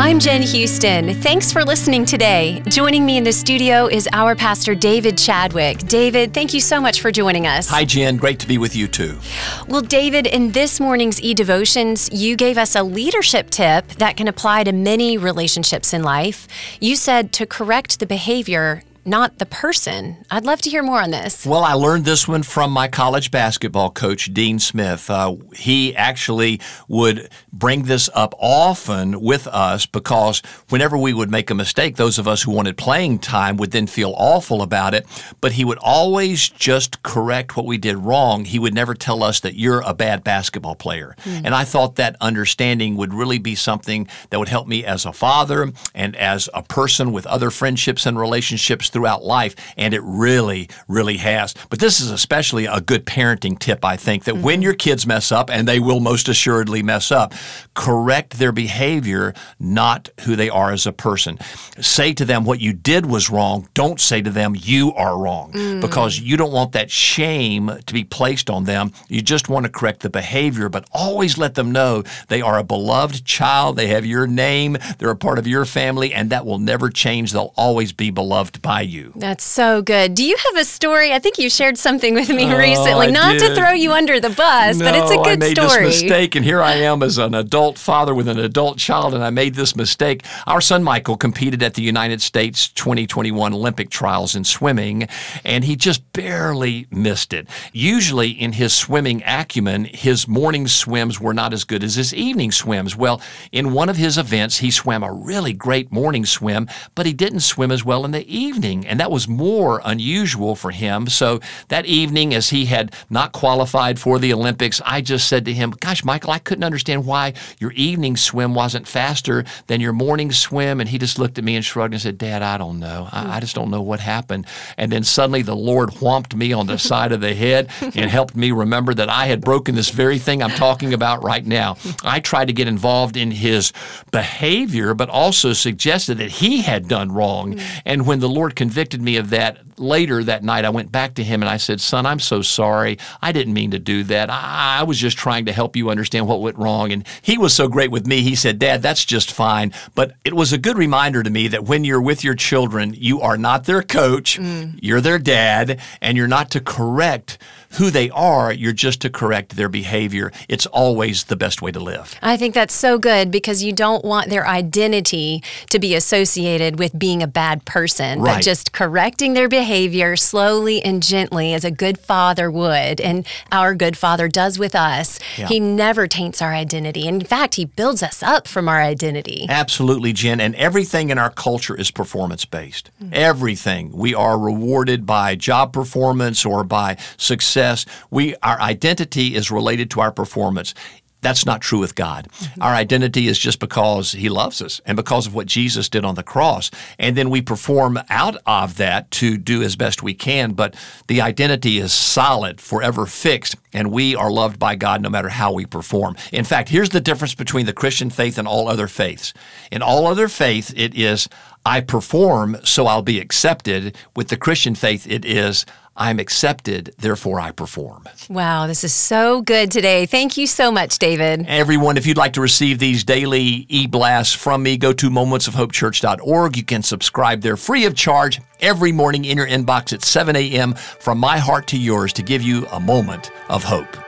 I'm 0.08 0.20
Jen 0.20 0.42
Houston. 0.42 1.14
Thanks 1.16 1.52
for 1.52 1.66
listening 1.66 2.06
today. 2.06 2.64
Joining 2.70 3.06
me 3.06 3.18
in 3.18 3.26
the 3.26 3.34
studio 3.34 3.88
is 3.88 4.08
our 4.14 4.36
pastor, 4.36 4.74
David 4.74 5.18
Chadwick. 5.18 5.80
David, 5.80 6.34
thank 6.34 6.54
you 6.54 6.62
so 6.62 6.80
much 6.80 7.02
for 7.02 7.12
joining 7.12 7.46
us. 7.46 7.68
Hi, 7.68 7.84
Jen. 7.84 8.16
Great 8.16 8.40
to 8.40 8.48
be 8.48 8.58
with 8.58 8.74
you 8.74 8.88
too. 8.88 9.20
Well, 9.68 9.82
David, 9.82 10.26
in 10.26 10.54
this 10.54 10.80
morning's 10.80 11.22
e 11.22 11.34
devotions, 11.34 12.10
you 12.14 12.38
gave 12.38 12.58
us 12.58 12.74
a 12.74 12.84
leadership 12.84 13.50
tip 13.50 13.86
that 13.96 14.16
can 14.16 14.30
apply 14.30 14.64
to 14.64 14.72
many 14.72 15.18
relationships 15.18 15.94
in 15.94 16.04
life. 16.04 16.48
You 16.80 16.96
said 16.96 17.34
to 17.34 17.46
correct 17.46 18.00
the 18.00 18.06
behavior, 18.06 18.84
not 19.08 19.40
the 19.40 19.46
person. 19.46 20.18
I'd 20.30 20.46
love 20.46 20.62
to 20.64 20.70
hear 20.70 20.84
more 20.84 21.02
on 21.02 21.12
this. 21.12 21.46
Well, 21.46 21.64
I 21.64 21.74
learned 21.74 22.04
this 22.04 22.28
one 22.28 22.44
from 22.44 22.72
my 22.72 22.90
college 22.90 23.32
basketball 23.32 23.90
coach, 23.90 24.34
Dean 24.34 24.60
Smith. 24.60 25.10
Uh, 25.10 25.38
he 25.56 25.96
actually 25.96 26.60
would 26.90 27.30
bring 27.54 27.84
this 27.84 28.10
up 28.14 28.36
often 28.38 29.22
with 29.22 29.48
us 29.48 29.86
because 29.86 30.42
whenever 30.70 30.98
we 30.98 31.14
would 31.14 31.32
make 31.32 31.50
a 31.50 31.56
mistake, 31.56 31.96
those 31.96 32.20
of 32.20 32.28
us 32.28 32.44
who 32.44 32.52
wanted 32.52 32.78
playing 32.78 33.20
time 33.20 33.56
would 33.56 33.72
then 33.72 33.88
feel 33.88 34.14
awful 34.18 34.62
about 34.62 34.94
it. 34.94 35.06
But 35.40 35.54
he 35.54 35.64
would 35.64 35.80
always 35.80 36.50
just 36.50 37.02
correct 37.02 37.56
what 37.56 37.66
we 37.66 37.78
did 37.78 37.96
wrong. 37.96 38.44
He 38.44 38.60
would 38.60 38.74
never 38.74 38.94
tell 38.94 39.24
us 39.24 39.40
that 39.40 39.56
you're 39.56 39.82
a 39.82 39.94
bad 39.94 40.24
basketball 40.26 40.76
player. 40.76 41.16
Mm. 41.24 41.46
And 41.46 41.56
I 41.56 41.64
thought 41.64 41.96
that 41.96 42.18
understanding 42.20 42.98
would 42.98 43.14
really 43.14 43.40
be 43.40 43.56
something 43.56 44.08
that 44.32 44.38
would 44.40 44.50
help 44.50 44.68
me 44.68 44.84
as 44.84 45.06
a 45.06 45.14
father 45.14 45.72
and 45.96 46.14
as 46.18 46.50
a 46.54 46.62
person 46.62 47.14
with 47.14 47.26
other 47.28 47.50
friendships 47.52 48.06
and 48.06 48.20
relationships 48.20 48.90
throughout 48.98 49.24
life, 49.24 49.56
and 49.78 49.94
it 49.94 50.02
really, 50.04 50.68
really 50.88 51.18
has. 51.18 51.54
But 51.70 51.78
this 51.78 52.00
is 52.00 52.10
especially 52.10 52.66
a 52.66 52.82
good 52.82 53.06
parenting 53.06 53.60
tip, 53.60 53.86
I 53.86 53.96
think, 53.96 54.24
that 54.24 54.34
mm-hmm. 54.34 54.44
when 54.44 54.62
your 54.64 54.74
kids 54.74 55.06
mess 55.06 55.32
up, 55.32 55.52
and 55.52 55.68
they 55.68 55.80
will 55.80 56.00
most 56.00 56.28
assuredly 56.28 56.82
mess 56.82 57.12
up, 57.12 57.36
correct 57.76 58.40
their 58.40 58.52
behavior, 58.52 59.36
not 59.60 60.10
who 60.22 60.36
they 60.36 60.50
are 60.50 60.72
as 60.72 60.88
a 60.88 60.92
person. 60.92 61.38
Say 61.80 62.12
to 62.14 62.26
them 62.26 62.44
what 62.44 62.60
you 62.60 62.74
did 62.74 63.06
was 63.06 63.30
wrong. 63.30 63.70
Don't 63.76 64.02
say 64.02 64.20
to 64.24 64.32
them 64.32 64.56
you 64.58 64.94
are 64.94 65.16
wrong 65.16 65.52
mm. 65.52 65.80
because 65.80 66.20
you 66.20 66.36
don't 66.36 66.52
want 66.52 66.72
that 66.72 66.90
shame 66.90 67.70
to 67.86 67.94
be 67.94 68.04
placed 68.04 68.50
on 68.50 68.64
them. 68.64 68.94
You 69.10 69.22
just 69.22 69.48
want 69.48 69.68
to 69.68 69.72
correct 69.72 70.00
the 70.00 70.10
behavior, 70.10 70.70
but 70.70 70.88
always 70.92 71.38
let 71.38 71.54
them 71.54 71.72
know 71.72 72.02
they 72.30 72.42
are 72.42 72.58
a 72.58 72.64
beloved 72.64 73.26
child. 73.26 73.76
They 73.76 73.88
have 73.88 74.08
your 74.08 74.26
name, 74.26 74.78
they're 74.98 75.12
a 75.12 75.16
part 75.16 75.38
of 75.38 75.46
your 75.46 75.66
family, 75.66 76.12
and 76.12 76.32
that 76.32 76.48
will 76.48 76.58
never 76.58 76.90
change. 76.90 77.32
They'll 77.32 77.54
always 77.56 77.94
be 77.94 78.10
beloved 78.10 78.60
by 78.64 78.87
you. 78.88 79.14
That's 79.16 79.44
so 79.44 79.82
good. 79.82 80.16
Do 80.16 80.24
you 80.24 80.36
have 80.38 80.58
a 80.58 80.66
story? 80.66 81.14
I 81.14 81.20
think 81.20 81.38
you 81.38 81.50
shared 81.50 81.78
something 81.78 82.14
with 82.14 82.30
me 82.30 82.46
oh, 82.46 82.58
recently. 82.58 83.08
I 83.08 83.12
Not 83.12 83.40
did. 83.40 83.50
to 83.50 83.56
throw 83.56 83.72
you 83.72 83.92
under 83.92 84.20
the 84.20 84.30
bus, 84.30 84.78
no, 84.78 84.86
but 84.86 84.96
it's 84.96 85.12
a 85.12 85.18
good 85.18 85.28
I 85.44 85.48
made 85.48 85.58
story. 85.58 85.86
This 85.86 86.02
mistake, 86.04 86.36
and 86.36 86.46
here 86.46 86.62
I 86.62 86.74
am 86.74 87.04
as 87.04 87.18
an 87.18 87.36
adult 87.36 87.78
father 87.78 88.16
with 88.16 88.28
an 88.28 88.40
adult 88.40 88.78
child, 88.78 89.14
and 89.14 89.24
I 89.24 89.30
made 89.30 89.56
this 89.56 89.76
mistake. 89.76 90.26
Our 90.46 90.62
son 90.62 90.84
Michael 90.84 91.18
competed 91.18 91.62
at 91.62 91.74
the 91.74 91.82
United 91.82 92.22
States 92.22 92.70
2021 92.70 93.54
Olympic 93.54 93.90
trials 93.90 94.36
in 94.36 94.44
swimming, 94.44 95.08
and 95.44 95.64
he 95.64 95.76
just 95.76 96.12
barely 96.14 96.88
missed 96.90 97.34
it. 97.34 97.48
Usually, 97.74 98.30
in 98.30 98.54
his 98.54 98.74
swimming 98.74 99.24
acumen, 99.26 99.86
his 99.86 100.28
morning 100.28 100.68
swims 100.68 101.20
were 101.20 101.34
not 101.34 101.54
as 101.54 101.64
good 101.64 101.84
as 101.84 101.96
his 101.96 102.14
evening 102.14 102.52
swims. 102.52 102.96
Well, 102.96 103.22
in 103.52 103.74
one 103.74 103.90
of 103.90 103.98
his 103.98 104.18
events, 104.18 104.58
he 104.58 104.72
swam 104.72 105.04
a 105.04 105.12
really 105.12 105.54
great 105.54 105.92
morning 105.92 106.26
swim, 106.26 106.68
but 106.96 107.06
he 107.06 107.14
didn't 107.14 107.42
swim 107.42 107.72
as 107.72 107.84
well 107.84 108.06
in 108.06 108.12
the 108.12 108.28
evening 108.28 108.77
evening, 108.78 108.90
and 108.90 109.00
that 109.00 109.12
was 109.12 109.28
more 109.28 109.82
unusual 109.84 110.56
for 110.56 110.72
him. 110.72 111.08
So 111.08 111.40
that 111.70 111.86
evening, 111.86 112.34
as 112.34 112.50
he 112.50 112.66
had 112.66 112.94
not 113.10 113.32
qualified 113.32 114.00
for 114.00 114.20
the 114.20 114.34
Olympics, 114.34 114.82
I 114.86 115.02
just 115.02 115.28
said 115.28 115.46
to 115.46 115.54
him, 115.54 115.72
Gosh, 115.80 116.04
Michael, 116.04 116.32
I 116.32 116.40
couldn't 116.40 116.64
understand 116.64 117.06
why 117.06 117.34
your 117.60 117.72
evening 117.74 118.18
swim 118.18 118.54
wasn't 118.54 118.88
faster 118.88 119.46
than 119.68 119.82
your 119.82 119.94
morning 119.94 120.32
swim. 120.32 120.80
And 120.80 120.90
he 120.90 120.98
just 120.98 121.20
looked 121.20 121.38
at 121.38 121.44
me 121.44 121.56
and 121.56 121.66
shrugged 121.66 121.94
and 121.94 122.02
said, 122.02 122.18
Dad, 122.18 122.42
I 122.42 122.58
don't 122.58 122.80
know. 122.80 123.08
I, 123.12 123.38
I 123.38 123.40
just 123.40 123.56
don't 123.56 123.70
know 123.70 123.82
what 123.82 124.00
happened. 124.00 124.48
And 124.78 124.92
then 124.92 125.04
suddenly 125.04 125.42
the 125.42 125.56
Lord 125.56 125.90
whomped 125.90 126.36
me 126.36 126.54
on 126.54 126.68
the 126.68 126.78
side 126.88 127.12
of 127.12 127.22
the 127.22 127.34
head 127.34 127.70
and 127.82 128.10
helped 128.10 128.36
me 128.36 128.52
remember 128.52 128.94
that 128.94 129.10
I 129.10 129.28
had 129.28 129.42
broken 129.42 129.76
this 129.76 129.90
very 129.90 130.20
thing 130.20 130.42
I'm 130.42 130.52
talking 130.52 130.94
about 130.94 131.24
right 131.24 131.46
now. 131.46 131.78
I 132.04 132.20
tried 132.20 132.46
to 132.46 132.54
get 132.54 132.68
involved 132.68 133.18
in 133.18 133.32
his 133.32 133.74
behavior, 134.12 134.94
but 134.94 135.10
also 135.10 135.54
suggested 135.54 136.18
that 136.18 136.30
he 136.30 136.62
had 136.62 136.88
done 136.88 137.12
wrong. 137.12 137.56
Mm. 137.56 137.82
And 137.86 138.08
when 138.08 138.20
the 138.20 138.30
Lord 138.30 138.56
convicted 138.58 139.02
me 139.02 139.16
of 139.18 139.30
that 139.30 139.60
later 139.80 140.24
that 140.24 140.44
night, 140.44 140.66
I 140.66 140.70
went 140.70 140.92
back 140.92 141.14
to 141.16 141.24
him 141.24 141.42
and 141.42 141.50
I 141.50 141.58
said, 141.58 141.80
Son, 141.80 142.06
I'm 142.06 142.20
so 142.20 142.42
sorry. 142.42 142.98
I 143.22 143.32
didn't 143.32 143.54
mean 143.54 143.72
to 143.72 143.80
do 143.80 144.04
that. 144.06 144.30
I, 144.30 144.80
I 144.80 144.84
was 144.84 144.98
just 144.98 145.18
trying 145.18 145.46
to 145.46 145.54
help 145.54 145.76
you 145.76 145.90
understand 145.90 146.28
what 146.28 146.42
went 146.42 146.58
wrong. 146.58 146.92
And 146.92 147.08
he 147.22 147.38
was 147.38 147.54
so 147.54 147.68
great 147.68 147.92
with 147.92 148.08
me. 148.08 148.22
He 148.22 148.36
said, 148.36 148.60
Dad, 148.60 148.82
that's 148.82 149.06
just 149.06 149.32
fine. 149.32 149.74
But 149.96 150.16
it 150.26 150.34
was 150.34 150.52
a 150.52 150.58
good 150.58 150.78
reminder 150.78 151.24
to 151.24 151.30
me 151.30 151.48
that 151.50 151.66
when 151.66 151.84
you're 151.84 152.02
with 152.02 152.24
your 152.24 152.36
children, 152.36 152.94
you 152.98 153.22
are 153.22 153.38
not 153.38 153.66
their 153.66 153.84
coach, 153.84 154.40
mm. 154.40 154.78
you're 154.82 155.02
their 155.02 155.20
dad, 155.20 155.80
and 156.02 156.18
you're 156.18 156.28
not 156.28 156.52
to 156.52 156.60
correct 156.60 157.38
who 157.72 157.90
they 157.90 158.10
are, 158.12 158.52
you're 158.52 158.74
just 158.74 159.02
to 159.02 159.10
correct 159.10 159.56
their 159.56 159.70
behavior. 159.70 160.32
It's 160.48 160.66
always 160.66 161.26
the 161.26 161.36
best 161.36 161.62
way 161.62 161.72
to 161.72 161.80
live. 161.80 162.16
I 162.22 162.38
think 162.38 162.54
that's 162.54 162.74
so 162.74 162.98
good 162.98 163.30
because 163.30 163.62
you 163.62 163.74
don't 163.74 164.06
want 164.06 164.30
their 164.30 164.48
identity 164.48 165.44
to 165.70 165.80
be 165.80 165.94
associated 165.94 166.80
with 166.80 166.98
being 166.98 167.22
a 167.22 167.28
bad 167.28 167.66
person, 167.66 168.22
right. 168.22 168.38
but 168.38 168.44
just 168.48 168.72
correcting 168.72 169.34
their 169.34 169.48
behavior 169.48 170.16
slowly 170.16 170.82
and 170.82 171.04
gently 171.04 171.54
as 171.54 171.64
a 171.64 171.72
good 171.72 171.98
father 172.00 172.50
would. 172.50 173.02
And 173.02 173.26
our 173.52 173.76
good 173.76 173.98
father 173.98 174.28
does 174.28 174.58
with 174.58 174.76
us. 174.76 175.20
Yeah. 175.38 175.48
He 175.48 175.60
never 175.60 176.08
taints 176.08 176.42
our 176.42 176.54
identity. 176.54 177.08
In 177.08 177.22
fact, 177.22 177.56
he 177.56 177.66
builds 177.66 178.02
us 178.02 178.24
up 178.24 178.48
from 178.48 178.68
our 178.70 178.82
identity. 178.82 179.46
Absolutely, 179.50 180.14
Jen. 180.14 180.40
And 180.40 180.56
everything 180.56 181.10
in 181.10 181.18
our 181.18 181.30
culture 181.30 181.76
is 181.76 181.92
performance 181.92 182.46
based. 182.46 182.92
Mm-hmm. 183.04 183.14
Everything. 183.14 183.92
We 183.92 184.16
are 184.16 184.38
rewarded 184.40 185.06
by 185.06 185.36
job 185.36 185.74
performance 185.74 186.46
or 186.46 186.64
by 186.64 186.98
success 187.18 187.38
success, 187.48 187.86
we 188.10 188.36
our 188.44 188.60
identity 188.60 189.36
is 189.36 189.52
related 189.52 189.90
to 189.92 190.02
our 190.02 190.12
performance. 190.12 190.74
That's 191.22 191.46
not 191.46 191.62
true 191.62 191.80
with 191.80 191.96
God. 191.96 192.28
Mm-hmm. 192.30 192.62
Our 192.62 192.74
identity 192.74 193.28
is 193.28 193.40
just 193.40 193.60
because 193.60 194.12
He 194.12 194.30
loves 194.30 194.62
us 194.62 194.80
and 194.86 194.96
because 194.96 195.26
of 195.28 195.34
what 195.34 195.48
Jesus 195.48 195.90
did 195.90 196.06
on 196.06 196.16
the 196.16 196.24
cross. 196.24 196.70
And 197.00 197.16
then 197.16 197.30
we 197.30 197.42
perform 197.42 198.00
out 198.10 198.38
of 198.46 198.78
that 198.78 199.10
to 199.12 199.38
do 199.38 199.64
as 199.64 199.76
best 199.76 200.04
we 200.04 200.14
can. 200.14 200.54
But 200.54 200.76
the 201.08 201.22
identity 201.22 201.80
is 201.80 201.92
solid, 201.92 202.62
forever 202.62 203.06
fixed, 203.06 203.56
and 203.74 203.92
we 203.92 204.16
are 204.16 204.32
loved 204.32 204.60
by 204.60 204.76
God 204.76 205.02
no 205.02 205.10
matter 205.10 205.30
how 205.30 205.52
we 205.52 205.66
perform. 205.66 206.16
In 206.32 206.46
fact, 206.46 206.70
here's 206.70 206.90
the 206.90 207.02
difference 207.02 207.36
between 207.36 207.66
the 207.66 207.74
Christian 207.74 208.10
faith 208.10 208.38
and 208.38 208.48
all 208.48 208.68
other 208.68 208.88
faiths. 208.88 209.34
In 209.72 209.82
all 209.82 210.08
other 210.08 210.28
faith, 210.28 210.74
it 210.76 210.96
is, 210.96 211.28
I 211.66 211.82
perform, 211.82 212.58
so 212.64 212.88
I'll 212.88 213.02
be 213.02 213.20
accepted. 213.20 213.98
With 214.16 214.30
the 214.30 214.38
Christian 214.38 214.76
faith, 214.76 215.06
it 215.10 215.26
is, 215.26 215.66
I'm 215.98 216.20
accepted, 216.20 216.94
therefore 216.98 217.40
I 217.40 217.52
perform. 217.52 218.08
Wow, 218.30 218.68
this 218.68 218.84
is 218.84 218.94
so 218.94 219.42
good 219.42 219.72
today. 219.72 220.06
Thank 220.06 220.38
you 220.38 220.46
so 220.46 220.72
much, 220.72 221.00
David. 221.00 221.46
Everyone, 221.48 221.98
if 221.98 222.06
you'd 222.06 222.18
like 222.18 222.34
to 222.34 222.42
receive 222.42 222.78
these 222.78 223.04
daily 223.04 223.66
e 223.68 223.88
blasts 223.88 224.34
from 224.34 224.64
me, 224.64 224.78
go 224.78 224.94
to 224.94 225.10
momentsofhopechurch.org. 225.10 226.56
You 226.56 226.64
can 226.64 226.84
subscribe 226.84 227.42
there 227.42 227.58
free 227.58 227.86
of 227.86 227.96
charge 227.96 228.40
every 228.60 228.92
morning 228.92 229.26
in 229.26 229.38
your 229.38 229.48
inbox 229.48 229.92
at 229.92 230.04
7 230.04 230.36
a.m. 230.36 230.74
from 230.76 231.18
my 231.18 231.38
heart 231.38 231.68
to 231.68 231.78
yours 231.78 232.14
to 232.14 232.22
give 232.22 232.42
you 232.42 232.68
a 232.68 232.80
moment 232.80 233.32
of 233.50 233.64
hope. 233.64 234.07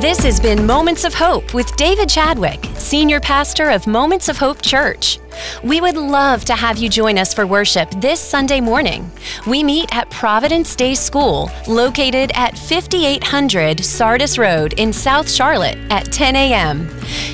This 0.00 0.18
has 0.24 0.40
been 0.40 0.66
Moments 0.66 1.04
of 1.04 1.14
Hope 1.14 1.54
with 1.54 1.76
David 1.76 2.08
Chadwick, 2.08 2.66
Senior 2.74 3.20
Pastor 3.20 3.70
of 3.70 3.86
Moments 3.86 4.28
of 4.28 4.36
Hope 4.36 4.60
Church. 4.60 5.20
We 5.62 5.80
would 5.80 5.96
love 5.96 6.44
to 6.46 6.54
have 6.54 6.78
you 6.78 6.88
join 6.90 7.16
us 7.16 7.32
for 7.32 7.46
worship 7.46 7.88
this 8.00 8.18
Sunday 8.20 8.60
morning. 8.60 9.08
We 9.46 9.62
meet 9.62 9.94
at 9.94 10.10
Providence 10.10 10.74
Day 10.74 10.94
School, 10.94 11.48
located 11.68 12.32
at 12.34 12.58
5800 12.58 13.84
Sardis 13.84 14.36
Road 14.36 14.72
in 14.78 14.92
South 14.92 15.30
Charlotte 15.30 15.78
at 15.90 16.10
10 16.12 16.34
a.m. 16.36 16.90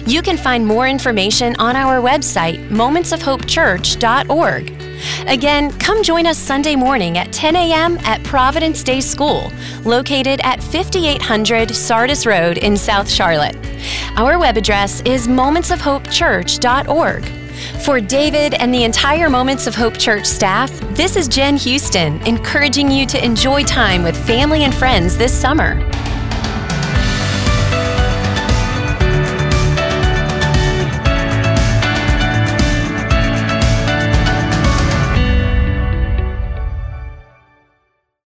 You 0.07 0.21
can 0.21 0.37
find 0.37 0.67
more 0.67 0.87
information 0.87 1.57
on 1.57 1.77
our 1.77 2.03
website, 2.03 2.69
momentsofhopechurch.org. 2.69 4.90
Again, 5.27 5.71
come 5.79 6.03
join 6.03 6.27
us 6.27 6.39
Sunday 6.39 6.77
morning 6.77 7.19
at 7.19 7.33
10 7.33 7.57
a.m. 7.57 7.99
at 7.99 8.23
Providence 8.25 8.83
Day 8.83 9.01
School, 9.01 9.53
located 9.85 10.41
at 10.43 10.63
5800 10.63 11.75
Sardis 11.75 12.27
Road 12.27 12.59
in 12.59 12.77
South 12.77 13.11
Charlotte. 13.11 13.57
Our 14.17 14.39
web 14.39 14.57
address 14.57 15.01
is 15.03 15.27
momentsofhopechurch.org. 15.29 17.25
For 17.85 18.01
David 18.01 18.55
and 18.55 18.73
the 18.73 18.85
entire 18.85 19.29
Moments 19.29 19.67
of 19.67 19.75
Hope 19.75 19.99
Church 19.99 20.25
staff, 20.27 20.71
this 20.95 21.17
is 21.17 21.29
Jen 21.29 21.57
Houston, 21.59 22.21
encouraging 22.27 22.91
you 22.91 23.07
to 23.07 23.25
enjoy 23.25 23.63
time 23.65 24.03
with 24.03 24.17
family 24.27 24.65
and 24.65 24.75
friends 24.75 25.17
this 25.17 25.39
summer. 25.39 25.79